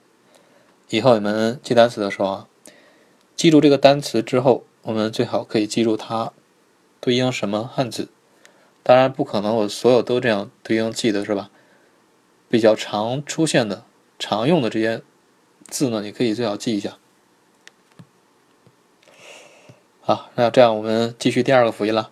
[0.89, 2.47] 以后你们记单词的时候啊，
[3.35, 6.31] 记住这个单词之后，我们最好可以记住它
[6.99, 8.09] 对应什么汉字。
[8.83, 11.49] 当然不可能我所有都这样对应记得是吧？
[12.49, 13.83] 比较常出现的、
[14.17, 15.03] 常用的这些。
[15.67, 16.97] 字呢，你可以最好记一下。
[20.01, 22.09] 好，那这样我们继续第二个辅音了。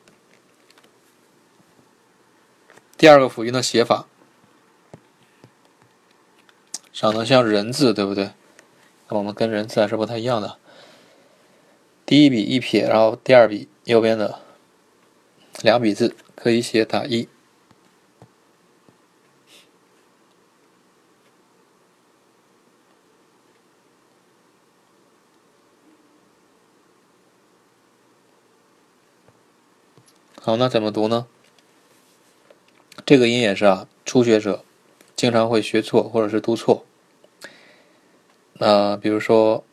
[2.95, 4.05] 第二个辅音的写法，
[6.99, 8.31] 长得像人字，对不对？
[9.07, 10.57] 那我们跟人字还是不太一样的。
[12.07, 14.39] 第一笔一撇，然后第二笔右边的
[15.61, 17.29] 两笔字可以写打一。
[30.41, 31.27] 好，那怎么读呢？
[33.05, 34.65] 这个音也是啊，初学者
[35.15, 36.86] 经常会学错或者是读错。
[38.59, 39.63] 那比如说，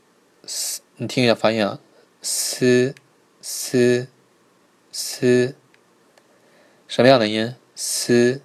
[0.96, 1.80] 你听一下发音啊
[2.20, 2.94] 嘶，
[3.40, 4.08] 嘶，
[4.92, 5.56] 嘶
[6.86, 8.42] 什么样的音嘶。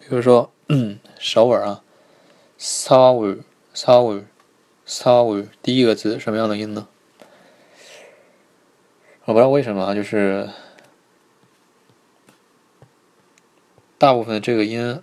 [0.00, 1.84] 比如说，嗯首尔啊
[2.58, 6.88] ，Seoul，Seoul，Seoul，第一个字什么样的音呢？
[9.26, 10.50] 我不知道为什么啊，就是
[13.98, 15.00] 大部分这个音，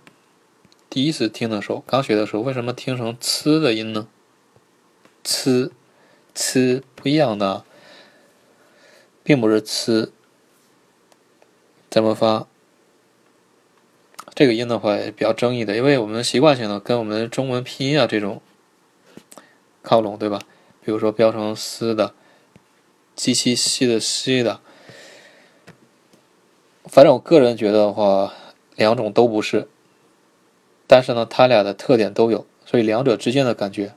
[0.90, 4.08] 第一次听的时候，刚学的时候，为什么听成“呲”的音呢
[5.22, 5.70] ？“呲
[6.34, 7.64] ”“呲”不一样的，
[9.22, 10.10] 并不是“呲”。
[11.90, 12.46] 怎么发？
[14.34, 18.40] 这个音的话也比较争议的，因为我们习惯性的跟我们中文拼音啊这种
[19.82, 20.40] 靠拢，对吧？
[20.84, 22.14] 比如说标成“丝”的。
[23.16, 24.60] 机器吸的吸的，
[26.84, 28.32] 反正我个人觉得的话，
[28.76, 29.66] 两种都不是。
[30.88, 33.94] 但是呢，它俩的特点都有，所以两者之间的感觉。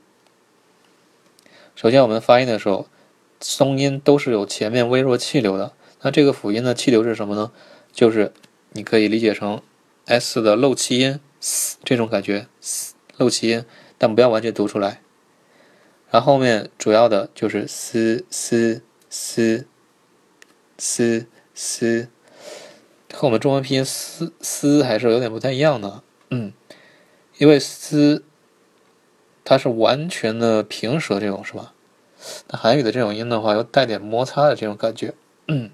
[1.74, 2.86] 首先，我们发音的时候，
[3.40, 5.72] 松音都是有前面微弱气流的。
[6.02, 7.50] 那这个辅音的气流是什么呢？
[7.92, 8.32] 就是
[8.72, 9.62] 你可以理解成
[10.04, 11.18] s 的漏气音，
[11.82, 12.46] 这种感觉，
[13.16, 13.64] 漏气音，
[13.96, 15.00] 但不要完全读出来。
[16.10, 19.66] 然后后面主要的就是 s s s
[20.76, 22.08] s s，
[23.14, 26.52] 和我们中文拼音 s s 还是有点不太一样的，嗯。
[27.42, 28.24] 因为斯，
[29.42, 31.74] 它是完全的平舌这种是吧？
[32.46, 35.12] 那韩语的这种音的话，又带点摩擦的这种感觉，
[35.48, 35.72] 嗯，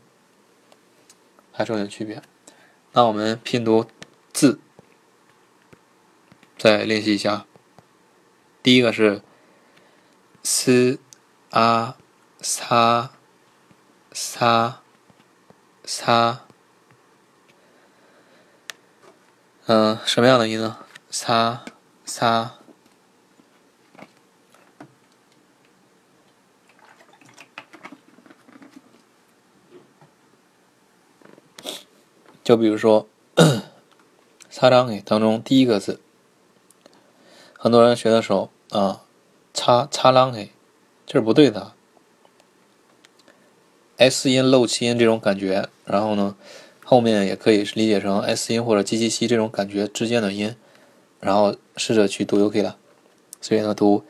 [1.52, 2.22] 还是有点区别。
[2.92, 3.84] 那我们拼读
[4.32, 4.58] 字，
[6.56, 7.44] 再练习一下。
[8.62, 9.20] 第一个是
[10.42, 10.98] s
[11.50, 11.94] a
[12.40, 13.10] sa
[14.14, 14.76] sa
[15.84, 16.38] sa，
[19.66, 20.78] 嗯，什么样的音呢？
[21.20, 21.64] 擦
[22.04, 22.52] 擦，
[32.44, 33.08] 就比如说
[34.48, 36.00] “擦张诶”当中第一个字，
[37.58, 39.02] 很多人学的时候啊
[39.52, 40.52] ，“擦擦啷诶”，
[41.04, 41.72] 这是不对的
[43.96, 46.36] ，s 音漏气音这种感觉，然后呢，
[46.84, 50.54] 后面也可以理解成 s 音或者 g g 西这种感觉之间的音。
[51.20, 52.76] 然后试着去读就可以了，
[53.40, 54.04] 所以呢，读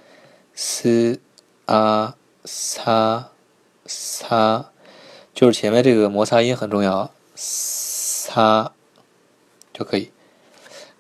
[0.55, 1.21] s
[1.67, 3.25] a sa
[3.87, 4.67] sa，
[5.35, 8.73] 就是前面这个摩擦音很重要，sa
[9.73, 10.11] 就可以。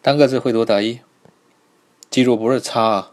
[0.01, 1.01] 单个字会读打一，
[2.09, 3.13] 记住不是擦啊。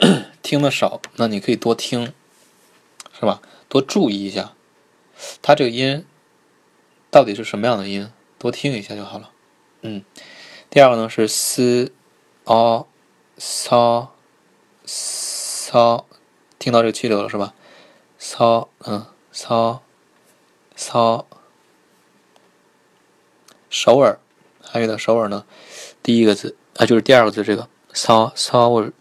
[0.42, 2.12] 听的少，那你可以多听。
[3.18, 3.42] 是吧？
[3.68, 4.52] 多注意一下，
[5.42, 6.04] 它这个音
[7.10, 8.12] 到底是什么样的音？
[8.38, 9.30] 多听一下就好了。
[9.82, 10.04] 嗯，
[10.70, 11.92] 第二个呢是 s
[12.44, 12.84] a
[13.36, 14.08] sa
[14.86, 16.04] sa，
[16.60, 17.54] 听到这个气流了是吧
[18.20, 19.80] ？sa 嗯 sa
[20.76, 21.24] sa，
[23.68, 24.20] 首尔，
[24.62, 25.44] 还有的首尔呢，
[26.02, 28.92] 第一个字啊就是第二个字这个 sa sa 味。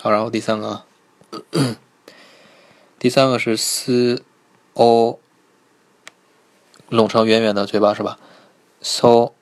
[0.00, 0.82] 好，然后第三个。
[3.04, 4.22] 第三个是 s
[4.72, 5.20] o，
[6.88, 8.18] 拢成圆圆的嘴巴是吧
[8.80, 9.32] ？so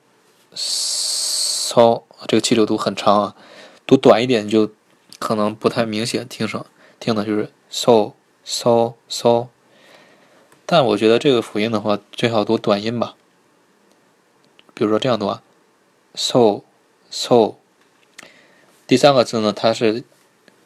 [0.52, 3.36] so，这个气流度很长啊，
[3.86, 4.72] 读短一点就
[5.20, 6.64] 可能不太明显，听声
[6.98, 9.46] 听的就是 so so so。
[10.66, 13.14] 但我觉得这个辅音的话，最好读短音吧。
[14.74, 15.40] 比如说这样读啊
[16.16, 16.62] ，so
[17.08, 17.54] so。
[18.88, 20.02] 第三个字呢，它是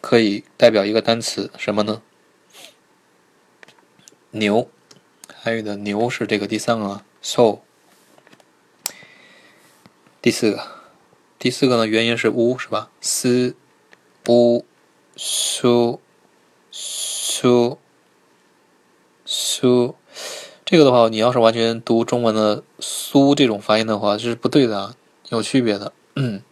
[0.00, 2.00] 可以代表一个单词，什么呢？
[4.36, 4.68] 牛，
[5.34, 7.58] 韩语的牛是这个第三个，so。
[10.22, 10.66] 第四个，
[11.38, 13.54] 第四个呢，元音是乌，是吧？s
[14.26, 14.64] u
[15.16, 15.98] su
[16.72, 17.78] su
[19.24, 19.94] su，
[20.64, 24.94] 这个的话，你要是完全读中文的苏这种发音的话，这是不对的啊，
[25.28, 25.92] 有区别的。
[26.16, 26.42] 嗯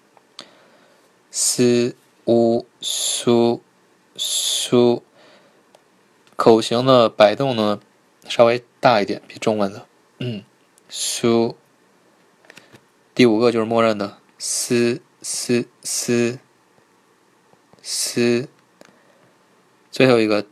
[1.31, 3.61] ，s u su
[4.17, 5.03] su。
[6.37, 7.81] 口型的摆动呢，
[8.29, 9.87] 稍微大一点，比中文的。
[10.19, 10.43] 嗯，
[10.89, 11.57] 苏。
[13.15, 16.39] 第五个就是默认的，s s s
[17.83, 18.49] s。
[19.91, 20.45] 最后一个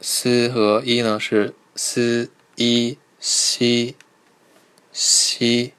[0.00, 3.94] ，s 和一呢是 s 一 x
[4.92, 5.72] x，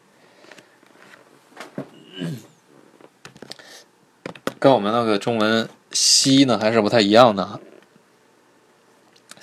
[4.57, 7.61] 跟我们那个中文西呢还是不太一样的。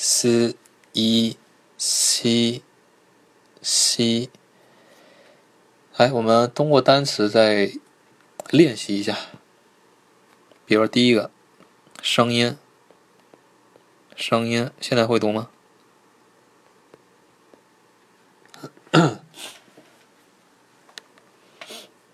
[0.03, 0.57] S
[0.95, 1.37] i
[1.77, 2.63] c
[3.61, 4.31] c，
[5.95, 7.71] 来，我们通过单词再
[8.49, 9.15] 练习一下。
[10.65, 11.31] 比如第一个
[12.01, 12.57] 声音，
[14.17, 15.51] 声音现在会读吗？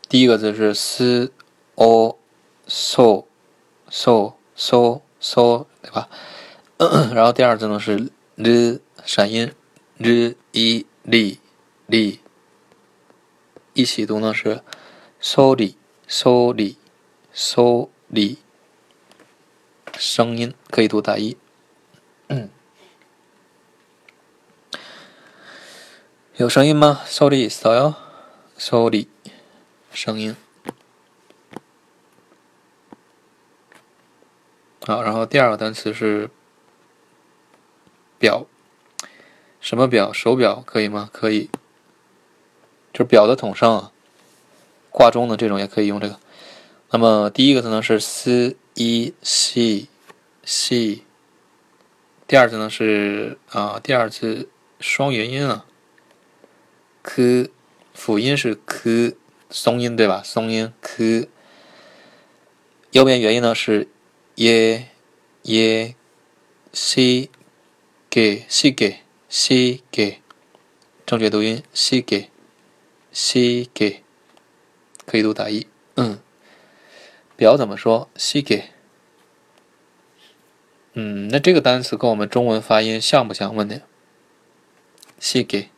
[0.09, 1.32] 第一个字是 s
[1.76, 2.18] o
[2.66, 3.26] so
[3.89, 6.09] so so so，对吧？
[7.14, 9.50] 然后第二字呢是 l 闪音
[9.96, 11.38] l i li
[11.88, 12.18] li，
[13.72, 14.60] 一起读呢是
[15.18, 15.74] soli
[16.06, 16.76] soli
[17.34, 18.36] soli，
[19.96, 21.38] 声音可以读打一，
[26.36, 27.94] 有声音吗？soli s o
[28.58, 29.08] soli，
[29.90, 30.36] 声音。
[34.86, 36.28] 好，然后第二个单词是
[38.18, 38.46] 表，
[39.60, 40.12] 什么表？
[40.12, 41.08] 手表可以吗？
[41.12, 41.50] 可以，
[42.92, 43.92] 就是表的统称啊，
[44.90, 46.18] 挂钟的这种也可以用这个。
[46.90, 49.86] 那么第一个字呢是 s i x
[50.44, 51.02] x，
[52.26, 54.48] 第二字呢是啊，第二字
[54.80, 55.66] 双元音啊
[57.02, 57.50] ，k
[57.92, 59.16] 辅音是 k，
[59.50, 60.22] 松音对吧？
[60.24, 61.28] 松音 k，
[62.92, 63.88] 右边元音呢是。
[64.36, 64.90] 耶
[65.44, 65.94] 耶
[66.74, 67.30] 西
[68.16, 70.22] 给西给西给，
[71.04, 72.30] 正确读音西给
[73.12, 74.02] 西给，
[75.04, 75.66] 可以读打一。
[75.96, 76.18] 嗯，
[77.36, 78.08] 表怎么说？
[78.16, 78.70] 西给。
[80.94, 83.54] 嗯，那这个单词跟我们中文发音像不像？
[83.54, 83.82] 问的。
[85.18, 85.68] 西给。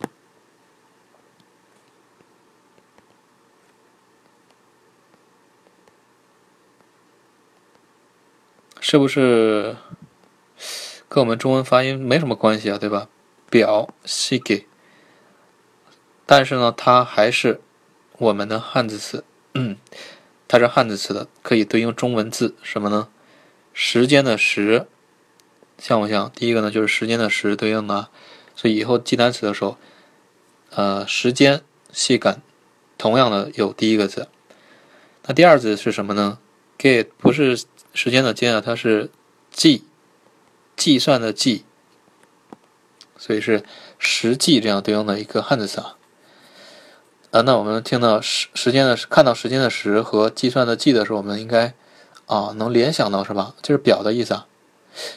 [8.81, 9.77] 是不是
[11.19, 12.79] 跟我们中文发音没什么关系啊？
[12.79, 13.09] 对吧？
[13.51, 14.69] 表西给，
[16.25, 17.61] 但是呢，它还是
[18.19, 19.77] 我们的汉字词，嗯
[20.47, 23.09] 它是汉字词的，可以对应中文字什么呢？
[23.73, 24.87] 时间的时，
[25.77, 26.31] 像不像？
[26.37, 28.11] 第一个呢，就是时间的时对应的，
[28.55, 29.77] 所以以后记单词的时候，
[30.71, 32.41] 呃，时间细感
[32.97, 34.29] 同样的有第一个字。
[35.27, 36.39] 那第二字是什么呢
[36.79, 37.65] ？get 不是。
[37.95, 39.11] 时间的间啊，它是
[39.51, 39.83] 计
[40.79, 41.65] 计算的计，
[43.19, 43.65] 所以是
[43.99, 45.97] 时计这样对应的一个汉字词啊。
[47.33, 51.75] 啊，那我们听到时时间的看到时间的时和计算的计的时候，我们应该
[52.27, 53.55] 啊能联想到是吧？
[53.61, 54.47] 就是表的意思啊。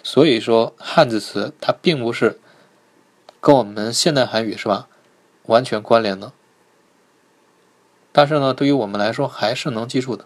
[0.03, 2.39] 所以说汉字词它并不是
[3.39, 4.87] 跟我们现代汉语是吧
[5.43, 6.33] 完全关联的，
[8.11, 10.25] 但是呢，对于我们来说还是能记住的。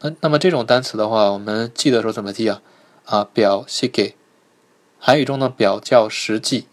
[0.00, 2.60] 那那么这种单词的话，我们记的时候怎么记啊？
[3.06, 4.14] 啊，表西给，
[4.98, 6.66] 韩语中的表叫实际，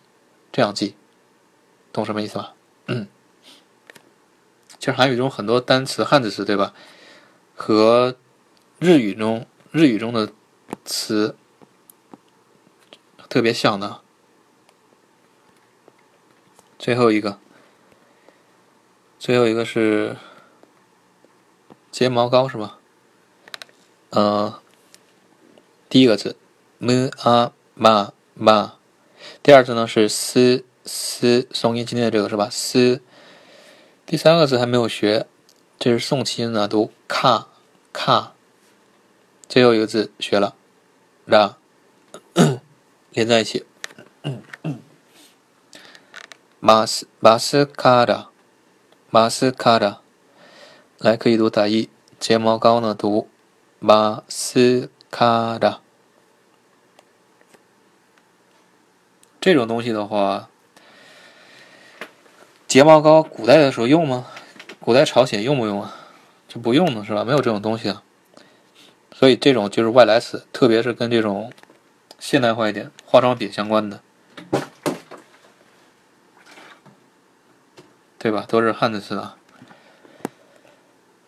[0.52, 0.96] 这样记，
[1.92, 2.54] 懂什么意思吗？
[2.88, 3.08] 嗯，
[4.80, 6.74] 其实韩语中很多单词汉字词对吧，
[7.56, 8.18] 和
[8.80, 10.34] 日语中日语中的
[10.84, 11.38] 词
[13.30, 14.02] 特别像的。
[16.80, 17.40] 最后一个，
[19.20, 20.18] 最后一个是
[21.92, 22.80] 睫毛膏是吧？
[24.10, 24.62] 呃，
[25.94, 26.36] 第一个字
[26.80, 28.72] ，m a ma ma，
[29.44, 33.00] 第二字呢是 s s 松音，今天的这个是吧？s，
[34.04, 35.28] 第三个字还没有学，
[35.78, 37.46] 这是送气音呢，读 ka
[37.94, 38.30] ka，
[39.48, 40.56] 最后一个字学了
[41.28, 41.58] ，r，
[43.12, 43.64] 连在一起
[46.60, 48.30] ，mas mascara
[49.12, 49.98] mascara，
[50.98, 51.88] 来可以读打一，
[52.20, 53.30] 睫毛膏呢读。
[53.86, 55.83] 马斯卡拉，
[59.44, 60.48] 这种东西的话，
[62.66, 64.28] 睫毛膏古代的时候用吗？
[64.80, 65.94] 古代朝鲜用不用啊？
[66.48, 67.26] 就不用了是吧？
[67.26, 68.04] 没有这种东西啊。
[69.14, 71.52] 所以这种就是外来词，特别是跟这种
[72.18, 74.00] 现代化一点化妆品相关的，
[78.18, 78.46] 对吧？
[78.48, 79.36] 都是汉字词啊。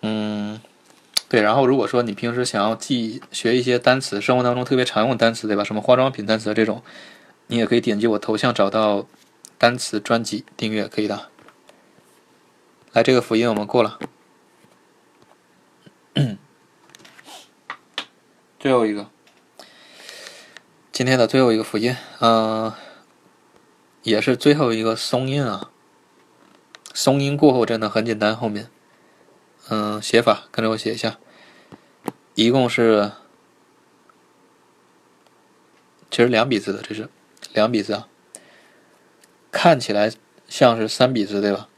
[0.03, 0.61] 嗯。
[1.28, 5.66] 对，然后如果说你平时想要记学一些单词，生活当中特别常用的单词，对吧？
[5.66, 6.82] 什么化妆品单词这种，
[7.48, 9.08] 你也可以点击我头像找到
[9.58, 11.30] 单词专辑订阅，可以的。
[12.91, 14.00] 来，这个辅音我们过了，
[18.58, 19.10] 最后一个，
[20.91, 22.74] 今天的最后一个辅音，嗯，
[24.04, 25.72] 也是最后一个松音啊。
[26.93, 28.70] 松音过后真的很简单，后面。
[29.68, 31.18] 嗯，写法跟着我写一下，
[32.36, 33.12] 一共是
[36.10, 37.10] 其实两笔字的，这是
[37.53, 38.07] 两笔字啊，
[39.51, 40.11] 看起来
[40.47, 41.69] 像是三笔字对吧？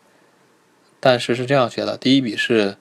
[0.99, 2.77] 但是是这样写的，第一笔是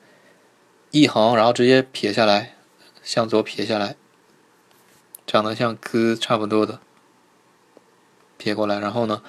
[0.91, 2.57] 一横，然后直接撇下来，
[3.03, 3.97] 向左撇下来，
[5.27, 6.81] 长得像哥差不多的，
[8.39, 9.23] 撇过来，然后呢，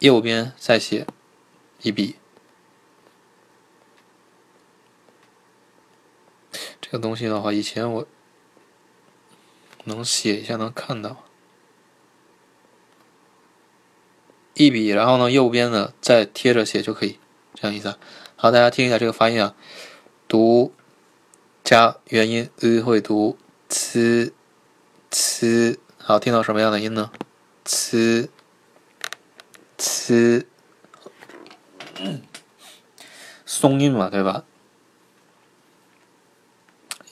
[0.00, 1.06] 右边再写
[1.82, 2.16] 一笔。
[6.80, 8.06] 这个东西的话，以前我
[9.84, 11.25] 能写一下，能看到
[14.58, 17.18] 一笔，然后呢，右边呢再贴着写就可以，
[17.54, 17.94] 这样意思。
[18.36, 19.54] 好，大家听一下这个发音啊，
[20.26, 20.72] 读
[21.62, 23.36] 加元音 e 会读
[23.68, 24.32] c
[25.10, 27.10] c，好，听到什么样的音呢
[27.66, 28.30] ？c
[29.76, 30.46] c，
[33.44, 34.44] 松音嘛，对吧？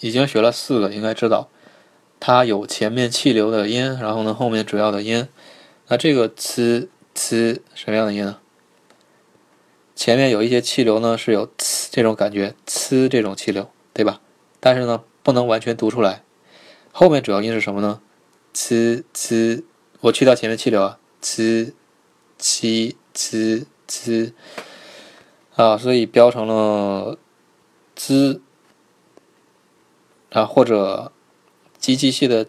[0.01, 1.51] 已经学了四个，应该知道
[2.19, 5.29] 它有前面气流的音，然后呢后面主要的音。
[5.89, 8.39] 那这个呲呲什么样的音呢？
[9.95, 14.21] 前面有一些气流呢是有呲这种感觉，呲这种气流，对吧？
[14.59, 16.25] 但是呢不能完全读出来。
[16.91, 18.01] 后面主要音是什么呢？
[18.53, 19.63] 呲呲，
[20.01, 21.73] 我去掉前面气流啊，呲
[22.41, 24.33] 呲呲呲
[25.55, 27.17] 啊，所以标成了
[27.95, 28.43] 滋
[30.31, 31.13] 啊，或者
[31.79, 32.47] 机器系的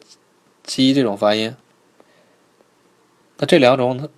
[0.64, 1.56] 机这种发音。
[3.38, 4.10] 那这两种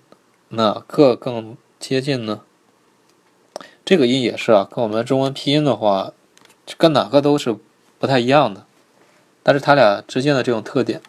[0.49, 2.41] 哪个更接近呢？
[3.83, 6.13] 这个音也是啊，跟我们中文拼音的话，
[6.77, 7.57] 跟哪个都是
[7.99, 8.65] 不太一样的。
[9.43, 11.01] 但是它俩之间的这种特点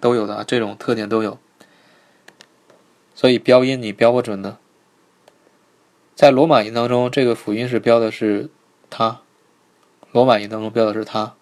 [0.00, 1.38] 都有的，这种特点都有，
[3.14, 4.58] 所以标音你标不准的。
[6.14, 8.50] 在罗马音当中，这个辅音是标的是
[8.90, 9.20] 它，
[10.12, 11.34] 罗马音当中标的是它。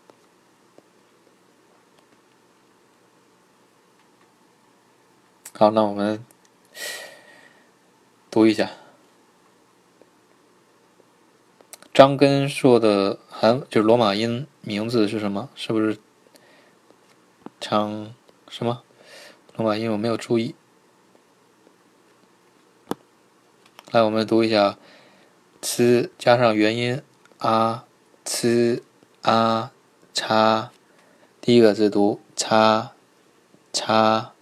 [5.58, 6.24] 好，那我们
[8.36, 8.70] 读一下
[11.94, 15.48] 张根硕的韩，就是罗马音名字是什么？
[15.54, 15.96] 是不是？
[17.58, 18.14] 唱
[18.50, 18.82] 什么？
[19.56, 20.54] 罗马音我没有注意。
[23.90, 24.76] 来，我们读一下
[25.62, 27.00] ，c 加上元音
[27.38, 27.86] 啊
[28.26, 28.82] ，c
[29.22, 29.72] 啊，
[30.12, 30.70] 叉，
[31.40, 32.92] 第一个字读叉
[33.72, 34.34] 叉，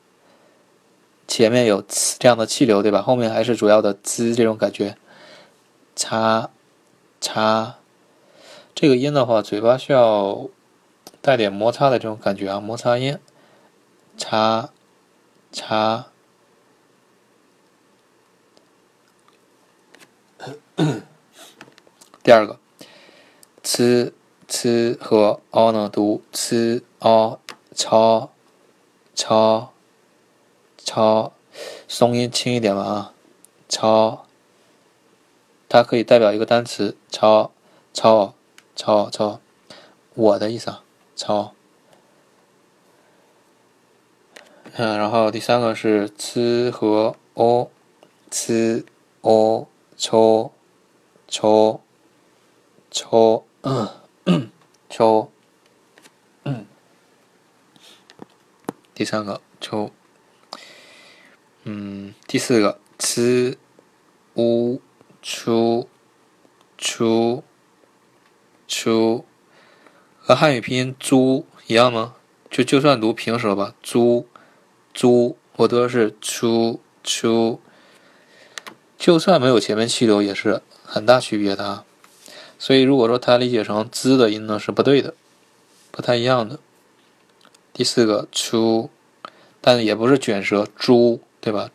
[1.27, 1.83] 前面有
[2.18, 3.03] 这样的气流，对吧？
[3.03, 4.97] 后面还是主要的滋这种感觉，
[5.97, 6.51] 擦
[7.20, 7.77] 擦，
[8.75, 10.49] 这个音的话，嘴巴需要。
[11.25, 13.18] 带点摩擦的这种感觉啊，摩擦音，
[14.18, 14.68] 擦，
[15.51, 16.09] 擦。
[22.22, 22.59] 第二个
[23.62, 24.12] ，c
[24.47, 27.41] c 和 o 呢读 c o，
[27.75, 28.31] 超，
[29.14, 29.72] 超，
[30.85, 31.32] 超，
[31.89, 33.14] 松音轻一点吧啊，
[33.68, 34.26] 超。
[35.68, 37.51] 它可以代表一个单词，超，
[37.93, 38.35] 超，
[38.76, 39.41] 超，超，
[40.14, 40.85] 我的意思啊。
[41.16, 41.55] 超，
[44.72, 48.85] 嗯，然后第三个是 c 和 o，c
[49.20, 50.53] o 抽
[51.28, 51.80] 抽
[52.91, 53.45] 抽，
[54.91, 55.30] 抽，
[58.93, 59.93] 第三个抽，
[61.64, 63.56] 嗯，第四个 c
[64.34, 64.80] u
[65.22, 65.88] 出
[66.76, 67.42] 出
[68.68, 69.24] 出。
[70.20, 72.14] 和汉语拼音“猪”一样吗？
[72.50, 74.26] 就就算读平舌吧，“猪
[74.94, 77.60] ”“猪”，我读的是“出出”，
[78.96, 81.84] 就算没有前面气流，也是很大区别的啊。
[82.58, 85.14] 所以，如果说它理解成“滋”的音呢，是不对的，
[85.90, 86.58] 不太一样的。
[87.74, 88.88] 第四个“出”，
[89.60, 91.70] 但也不是卷舌，“猪”对吧？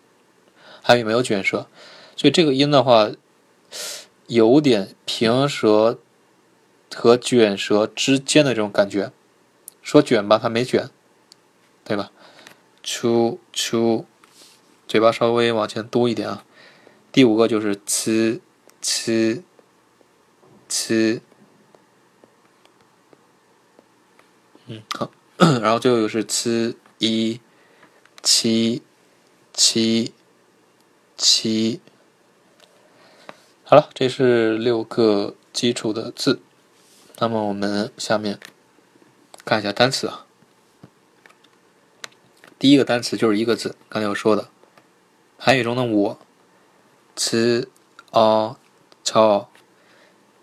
[0.81, 1.67] 汉语没有卷舌，
[2.15, 3.11] 所以这个音的话，
[4.25, 5.99] 有点平舌。
[6.95, 9.11] 和卷舌之间的这种感觉，
[9.83, 10.89] 说卷吧，它没卷，
[11.83, 12.11] 对吧？
[12.81, 14.07] 出出，
[14.87, 16.43] 嘴巴稍微往前多一点啊。
[17.11, 18.39] 第五个就是呲
[18.81, 19.43] 呲
[20.67, 21.21] 呲，
[24.65, 25.11] 嗯好，
[25.61, 27.39] 然后最后一个是呲一
[28.23, 28.81] 七
[29.53, 30.13] 七
[31.17, 31.81] 七，
[33.63, 36.41] 好了，这是六个基础的字。
[37.17, 38.39] 那么我们下面
[39.43, 40.25] 看一下单词啊。
[42.57, 44.49] 第一个单词就是一个字，刚才我说的，
[45.37, 46.19] 韩语中的我，
[47.15, 47.69] 吃
[48.11, 48.57] 哦
[49.03, 49.49] 超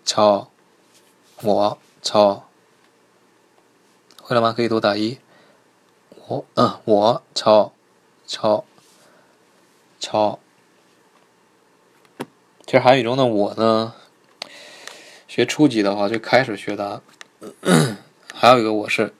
[0.03, 0.51] 超
[1.41, 2.47] 我超，
[4.21, 4.53] 会了吗？
[4.53, 5.19] 可以读打一。
[6.27, 7.71] 我嗯我超
[8.25, 8.65] 超
[9.99, 10.39] 超，
[12.65, 13.93] 其实韩语中的我呢。
[15.27, 17.01] 学初级的话，就开始学它。
[18.33, 19.13] 还有一个我是，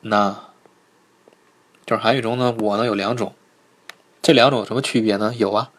[0.00, 0.48] 那，
[1.86, 3.34] 就是韩语中呢，我呢有两种，
[4.20, 5.32] 这两种有什么区别呢？
[5.36, 5.70] 有啊，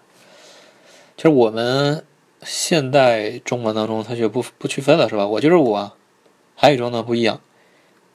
[1.18, 2.06] 其实我们
[2.44, 5.28] 现代中文当中它就不不区分了，是吧？
[5.28, 5.98] 我就是我，
[6.56, 7.42] 韩语中呢不一样，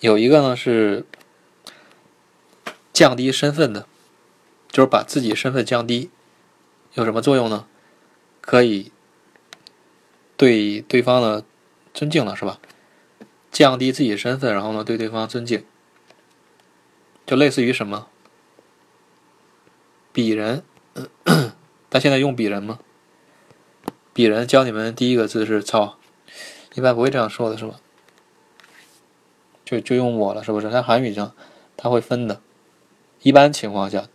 [0.01, 1.05] 有一个呢是
[2.93, 3.87] 降低身份的，
[4.71, 6.11] 就是把自己身份降低，
[6.97, 7.67] 有什么作用呢？
[8.43, 8.93] 可以
[10.37, 11.45] 对对方的。
[11.95, 12.61] 尊敬了是吧？
[13.51, 15.65] 降低自己身份，然后呢对对方尊敬，
[17.25, 18.09] 就类似于什么？
[20.13, 20.63] 鄙人，
[21.89, 22.81] 他现在用鄙人吗？
[24.15, 25.97] 鄙人教你们第一个字是“操”，
[26.77, 27.81] 一般不会这样说的是吧？
[29.65, 30.69] 就就用我了，是不是？
[30.71, 31.35] 在韩语上，
[31.79, 32.43] 他会分的。
[33.23, 34.07] 一般情况下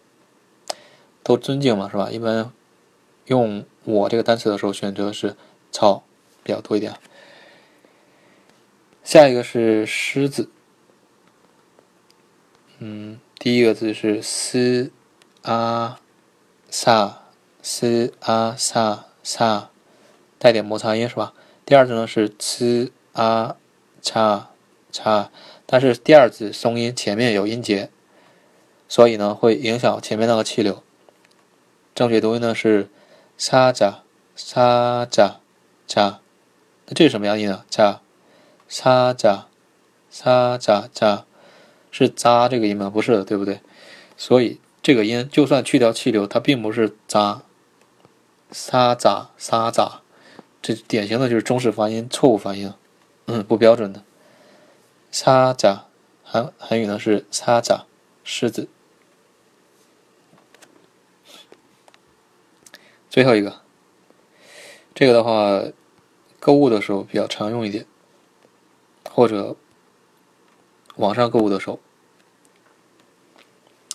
[1.24, 2.12] 都尊敬嘛，是吧？
[2.12, 2.54] 一般
[3.32, 5.38] 用我这个单词的时候，选择是
[5.72, 6.04] 草
[6.44, 6.94] 比较多一点。
[9.06, 10.50] 下一个是狮子，
[12.80, 14.92] 嗯，第一个字是 s
[15.44, 15.96] a
[16.70, 17.14] sa
[17.62, 19.68] s a sa sa，
[20.38, 21.34] 带点摩擦音是吧？
[21.66, 23.56] 第二字呢是 c a
[24.04, 24.48] cha
[24.92, 25.30] cha，
[25.66, 27.90] 但是第二字松音前面有音节，
[28.90, 30.84] 所以呢会影响前面那个气流。
[31.96, 32.90] 正确读音呢是
[33.42, 34.04] sa ja
[34.38, 35.40] sa ja
[35.88, 36.20] ja，
[36.86, 37.98] 那这是什么样音啊？ja。
[38.68, 39.48] 沙扎，
[40.12, 41.26] 沙扎扎，
[41.90, 42.92] 是扎这个音吗？
[42.92, 43.62] 不是的，对不对？
[44.16, 47.42] 所以这个音就算去掉气流，它并不是扎。
[48.52, 50.02] 沙扎沙扎，
[50.62, 52.72] 这典型的就是中式发音错误发音，
[53.26, 54.04] 嗯，不标准的。
[55.10, 55.88] 沙扎，
[56.24, 57.86] 韩韩语呢是沙扎，
[58.24, 58.70] 狮子。
[63.12, 63.62] 最后一个，
[64.96, 65.62] 这个的话，
[66.40, 67.86] 购物的时候比较常用一点。
[69.04, 69.58] 或者
[70.96, 71.82] 网上购物的时候，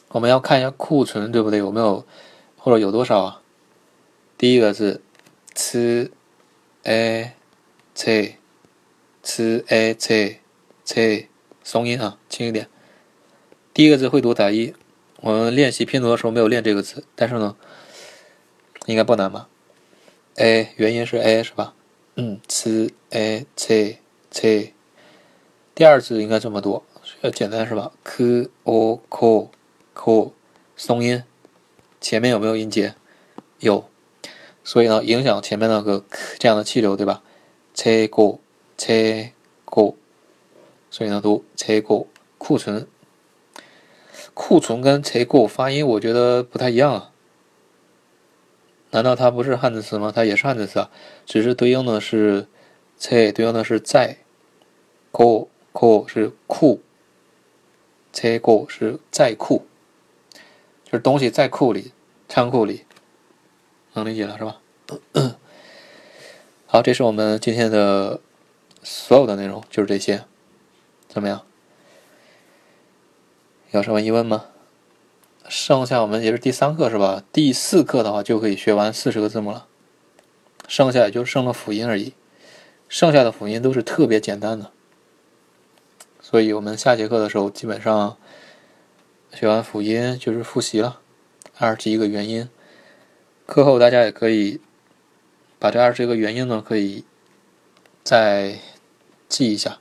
[0.08, 1.58] 我们要看一下库存，对不对？
[1.58, 2.04] 有没有
[2.58, 3.40] 或者有多少啊？
[4.36, 5.00] 第一个是
[5.54, 6.10] c
[6.82, 7.32] a
[7.94, 8.36] c
[9.22, 10.40] c a c
[10.84, 11.28] c
[11.64, 12.68] 松音啊，轻一点。
[13.72, 14.74] 第一个字会读打一，
[15.22, 17.56] 我们练习拼读的时候没有练这个字，但是呢，
[18.86, 19.48] 应该不难吧
[20.36, 21.74] ？a 元音是 a 是吧？
[22.14, 23.98] 嗯，c a c
[24.30, 24.72] c
[25.74, 26.82] 第二字应该这么读，
[27.20, 29.48] 要简单是吧？k o k
[29.92, 30.32] k
[30.76, 31.22] 松音，
[32.00, 32.94] 前面有没有音节？
[33.58, 33.88] 有，
[34.62, 36.04] 所以呢，影响前面那个
[36.38, 37.22] 这样的气流，对吧
[37.74, 38.40] ？c go
[38.78, 39.32] c
[39.64, 39.96] go，
[40.90, 42.06] 所以呢，读 c go
[42.38, 42.86] 库存，
[44.32, 47.10] 库存跟 c go 发音我觉得不太一样啊。
[48.90, 50.12] 难道它不是汉字词吗？
[50.14, 50.90] 它也是汉字词啊，
[51.24, 52.46] 只是对应的是
[52.96, 54.18] c 对应的是在
[55.10, 55.48] go。
[55.78, 56.80] 库是库，
[58.14, 59.66] 车库是在库，
[60.84, 61.92] 就是东西在库里、
[62.30, 62.86] 仓库里，
[63.92, 64.56] 能理解了是吧？
[66.64, 68.22] 好，这是我们今天的
[68.82, 70.24] 所有的内容，就是这些，
[71.06, 71.42] 怎么样？
[73.72, 74.46] 有什么疑问吗？
[75.48, 77.22] 剩下我们也是第三课是吧？
[77.32, 79.66] 第四课的话就可以学完四十个字母了，
[80.66, 82.14] 剩下也就剩了辅音而已，
[82.88, 84.72] 剩下的辅音都是特别简单的。
[86.20, 88.16] 所以我们下节课的时候，基本上
[89.32, 91.00] 学完辅音就是复习了
[91.58, 92.48] 二十一个元音。
[93.46, 94.60] 课后大家也可以
[95.60, 97.04] 把这二十一个元音呢，可以
[98.02, 98.58] 再
[99.28, 99.78] 记一下，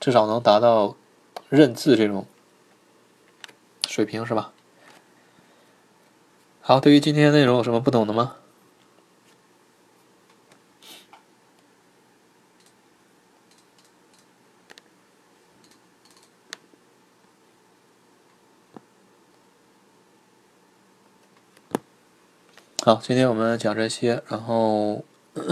[0.00, 0.96] 至少能达到
[1.50, 2.26] 认字这种
[3.98, 4.52] 水平，是吧？
[6.60, 8.36] 好，对于今天内容有什么不懂的吗？
[22.84, 25.04] 好，今天我们讲这些，然后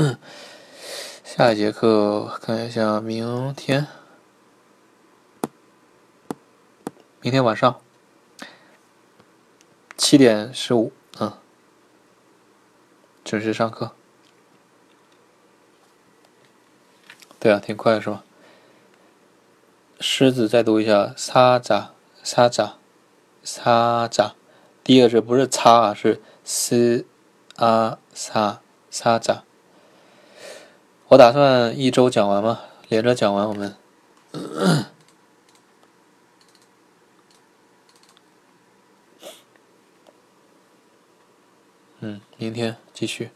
[1.25, 3.89] 下一节课看一下明天，
[7.21, 7.81] 明天晚上
[9.97, 11.33] 七点十五，嗯，
[13.25, 13.93] 准时上课。
[17.41, 18.25] 对啊，挺快是吧？
[20.01, 21.93] 狮子再读一下，沙扎
[22.23, 22.77] 沙扎
[23.43, 24.35] 沙扎，
[24.85, 27.07] 第一个字不是擦啊，是嘶。
[27.57, 29.43] 啊，撒撒扎，
[31.09, 33.75] 我打算一周讲完嘛，连着讲完我们。
[42.01, 43.30] 嗯，明天继续。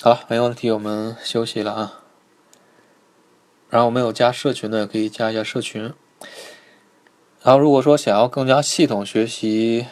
[0.00, 2.02] 好了，没问题，我们休息了啊。
[3.70, 5.92] 然后没有加社群的，可以加一下社群。
[7.42, 9.86] 然后如果说想要更加系统学习。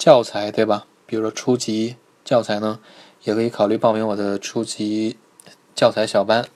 [0.00, 0.86] 教材对吧？
[1.04, 2.80] 比如说初级教材呢，
[3.24, 5.18] 也可以考虑报名我的初级
[5.74, 6.46] 教材小班。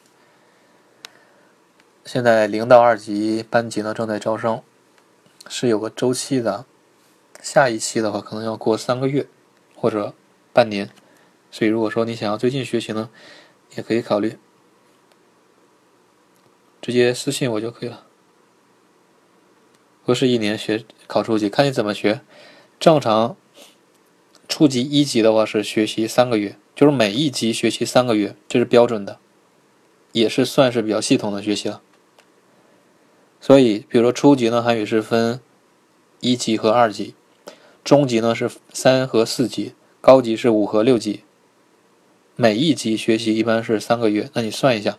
[2.07, 4.63] 现在零到二级班级呢正在招生，
[5.47, 6.65] 是有个周期的。
[7.45, 9.29] 下一期的话可能要过三个月
[9.77, 10.15] 或者
[10.55, 10.89] 半年，
[11.51, 13.11] 所以如果说你想要最近学习呢，
[13.77, 14.39] 也可以考虑
[16.81, 18.07] 直接私信我就可以了。
[20.07, 22.23] 不是一年学考初级，看你怎么学。
[22.81, 23.37] 正常，
[24.49, 29.19] 初级一级的话是学习三个月，就是每一级学习三个月，这是标准的，
[30.13, 31.83] 也是算是比较系统的学习了。
[33.39, 35.41] 所以，比如说初级呢，韩语是分
[36.21, 37.15] 一级和二级，
[37.85, 41.23] 中级呢是三和四级，高级是五和六级。
[42.35, 44.99] 每一级学习一般是三个月，那你算一下，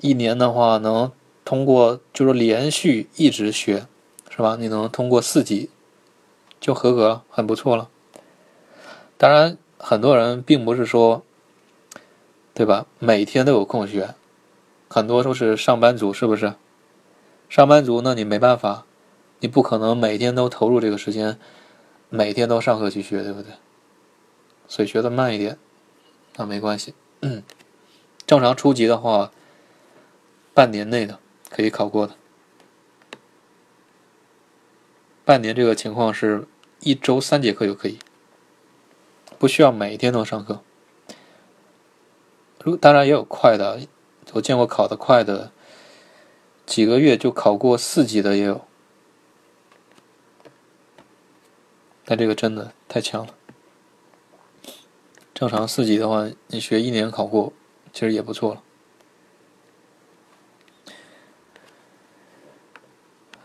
[0.00, 1.12] 一年的话能
[1.44, 3.86] 通过，就是连续一直学，
[4.30, 4.56] 是吧？
[4.58, 5.68] 你能通过四级
[6.58, 7.90] 就合格了，很不错了。
[9.18, 11.22] 当然，很多人并不是说，
[12.54, 12.86] 对吧？
[12.98, 14.14] 每天都有空学，
[14.88, 16.54] 很多都是上班族，是不是？
[17.50, 18.86] 上班族，那你没办法，
[19.40, 21.38] 你不可能每天都投入这个时间，
[22.08, 23.52] 每天都上课去学，对不对？
[24.66, 25.58] 所以学的慢一点，
[26.36, 26.94] 那没关系。
[28.26, 29.30] 正常初级的话，
[30.54, 31.18] 半年内的
[31.50, 32.14] 可以考过的。
[35.24, 36.46] 半年这个情况是
[36.80, 37.98] 一周三节课就可以，
[39.38, 40.62] 不需要每天都上课。
[42.62, 43.80] 如当然也有快的，
[44.32, 45.52] 我见过考的快的。
[46.64, 48.66] 几个月就考过四级的也有，
[52.04, 53.34] 但这个真的太强了。
[55.32, 57.52] 正常四级的话，你学一年考过，
[57.92, 58.62] 其实也不错了。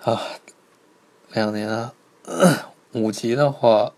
[0.03, 0.21] 啊，
[1.31, 1.93] 两年啊，
[2.93, 3.93] 五级的话，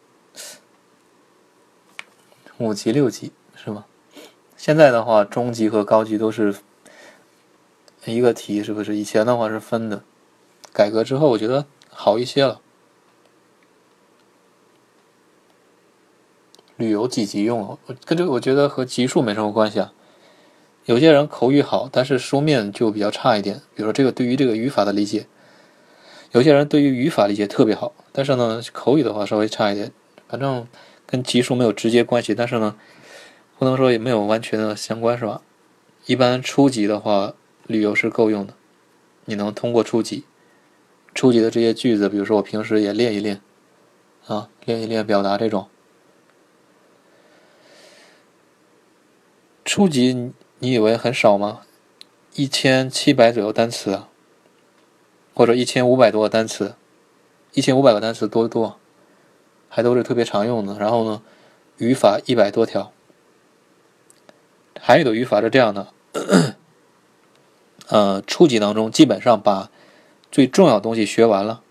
[2.58, 3.86] 五级六级是吗？
[4.56, 6.56] 现在的话，中级和高级都是。
[8.06, 8.96] 一个题是不是？
[8.96, 10.04] 以前的话是分的，
[10.74, 12.60] 改革之后我觉得好一些了。
[16.82, 17.78] 旅游几级用了？
[18.04, 19.94] 跟这我觉得和级数没什么关系啊。
[20.86, 23.62] 有些人口语好，但是书面就比较差一点。
[23.74, 25.28] 比如说这个对于这个语法的理解，
[26.32, 29.92] 有些人对于语法理解特别好，但是呢口语的话稍微差一点。
[30.28, 30.68] 反正
[31.06, 32.76] 跟级数没有直接关系，但是呢
[33.58, 35.42] 不能说也没有完全的相关，是吧？
[36.08, 37.34] 一般初级的话。
[37.68, 38.54] 旅游是够用的，
[39.24, 40.26] 你能通过初级、
[41.14, 43.40] 初级的这些句子，比如说我平时也练一练，
[44.26, 45.68] 啊，练一练表达这种。
[49.64, 51.62] 初级你以为很少吗？
[52.36, 54.02] 一千七百左右单词，
[55.34, 56.76] 或者一千五百多个单词，
[57.54, 58.78] 一千五百个单词多多？
[59.70, 60.78] 还都是特别常用的。
[60.78, 61.22] 然后呢，
[61.78, 62.92] 语法一百多条，
[64.80, 65.94] 韩语的语法是这样的。
[67.88, 69.70] 呃，初级当中基本上把
[70.32, 71.62] 最重要的东西学完了，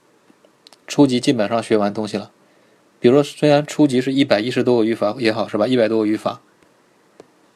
[0.87, 2.31] 初级基本上学完东西了。
[2.99, 5.67] 比如说，虽然初级是一百一十多个语法也好，是吧？
[5.67, 6.43] 一百多个语法，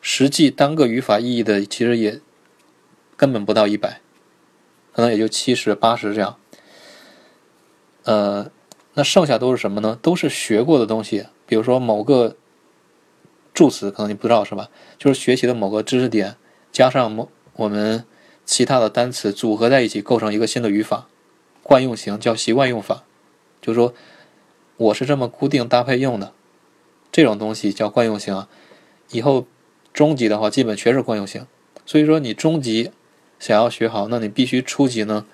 [0.06, 2.20] 实际单个语法意义的其实也
[3.16, 4.02] 根本不到一百，
[4.92, 6.36] 可能也就七十八十这样。
[8.02, 8.50] 呃，
[8.92, 9.98] 那剩下都是什么呢？
[10.02, 12.36] 都是学过的东西，比如说某个
[13.54, 14.68] 助词，可能你不知道是吧？
[14.98, 16.36] 就是学习的某个知识点，
[16.70, 18.04] 加上某我们。
[18.46, 21.08] 其他的单词组合在一起构成一个新的语法，
[21.62, 23.04] 惯用型叫习惯用法，
[23.62, 23.94] 就是说
[24.76, 26.34] 我是这么固定搭配用的，
[27.10, 28.46] 这种东西叫惯用型啊。
[29.10, 29.46] 以后
[29.94, 31.46] 中级的话基本全是惯用型，
[31.86, 32.90] 所以说你中级
[33.38, 35.24] 想要学好，那你必须初级呢，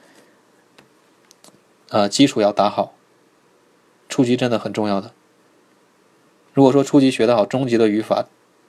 [1.89, 2.95] 呃，基础要打好，
[4.09, 5.13] 初级真的很重要的。
[6.53, 8.27] 如果说初级学得好，中级的语法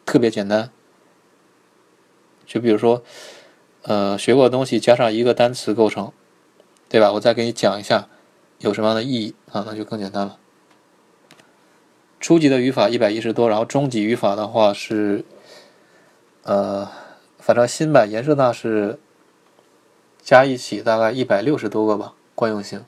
[0.08, 0.72] 特别简单，
[2.48, 3.04] 就比如说。
[3.84, 6.12] 呃，学过的东西加上一个单词构成，
[6.88, 7.14] 对吧？
[7.14, 8.08] 我再给你讲一下
[8.60, 10.38] 有什么样的意义啊，那就更简单了。
[12.20, 15.26] 初级的语法一百一十多，然后中级语法的话是，
[16.44, 16.90] 呃，
[17.38, 19.00] 反正新版颜色大是
[20.20, 22.84] 加一起大概一百六十多个吧，惯用型，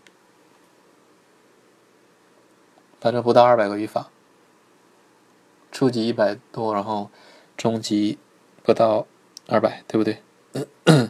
[3.00, 4.10] 反正不到二百个语法。
[5.72, 7.10] 初级一百多，然后
[7.58, 8.20] 中级
[8.62, 9.08] 不到
[9.48, 10.22] 二百，对不对？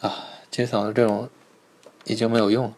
[0.00, 1.30] 啊，接嗓子这种
[2.04, 2.76] 已经没有用了。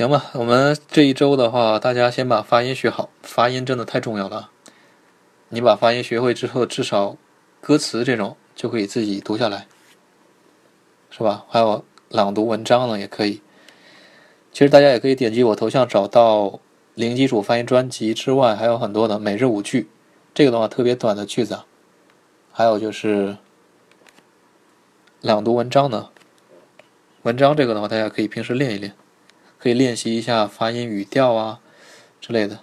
[0.00, 4.48] 行吧，我们这一周的话，大家先把发音学好，发音真的太重要了。
[5.50, 7.18] 你把发音学会之后，至少
[7.60, 9.66] 歌词这种就可以自己读下来，
[11.10, 11.44] 是吧？
[11.50, 13.42] 还有朗读文章呢，也可以。
[14.50, 16.60] 其实大家也可以点击我头像找到
[16.94, 19.90] 零基础发音专辑之外，还有很多的每日五句。
[20.32, 21.60] 这个的话特别短的句子，
[22.50, 23.36] 还有就是
[25.20, 26.08] 朗读文章呢。
[27.20, 28.94] 文章这个的话，大家可以平时练一练，
[29.60, 31.60] 可以练习一下发音语调啊
[32.18, 32.60] 之类的。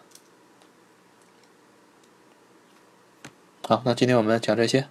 [3.68, 4.88] 好那今天我们讲这些。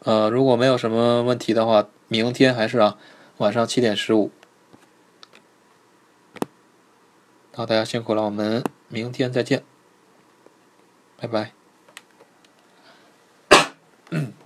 [0.00, 2.96] 呃如果没有什么问题的话明天还是啊
[3.36, 4.32] 晚上七点十五。
[7.54, 9.62] 好大家辛苦了我们明天再见。
[11.16, 11.52] 拜拜。
[14.10, 14.32] 嗯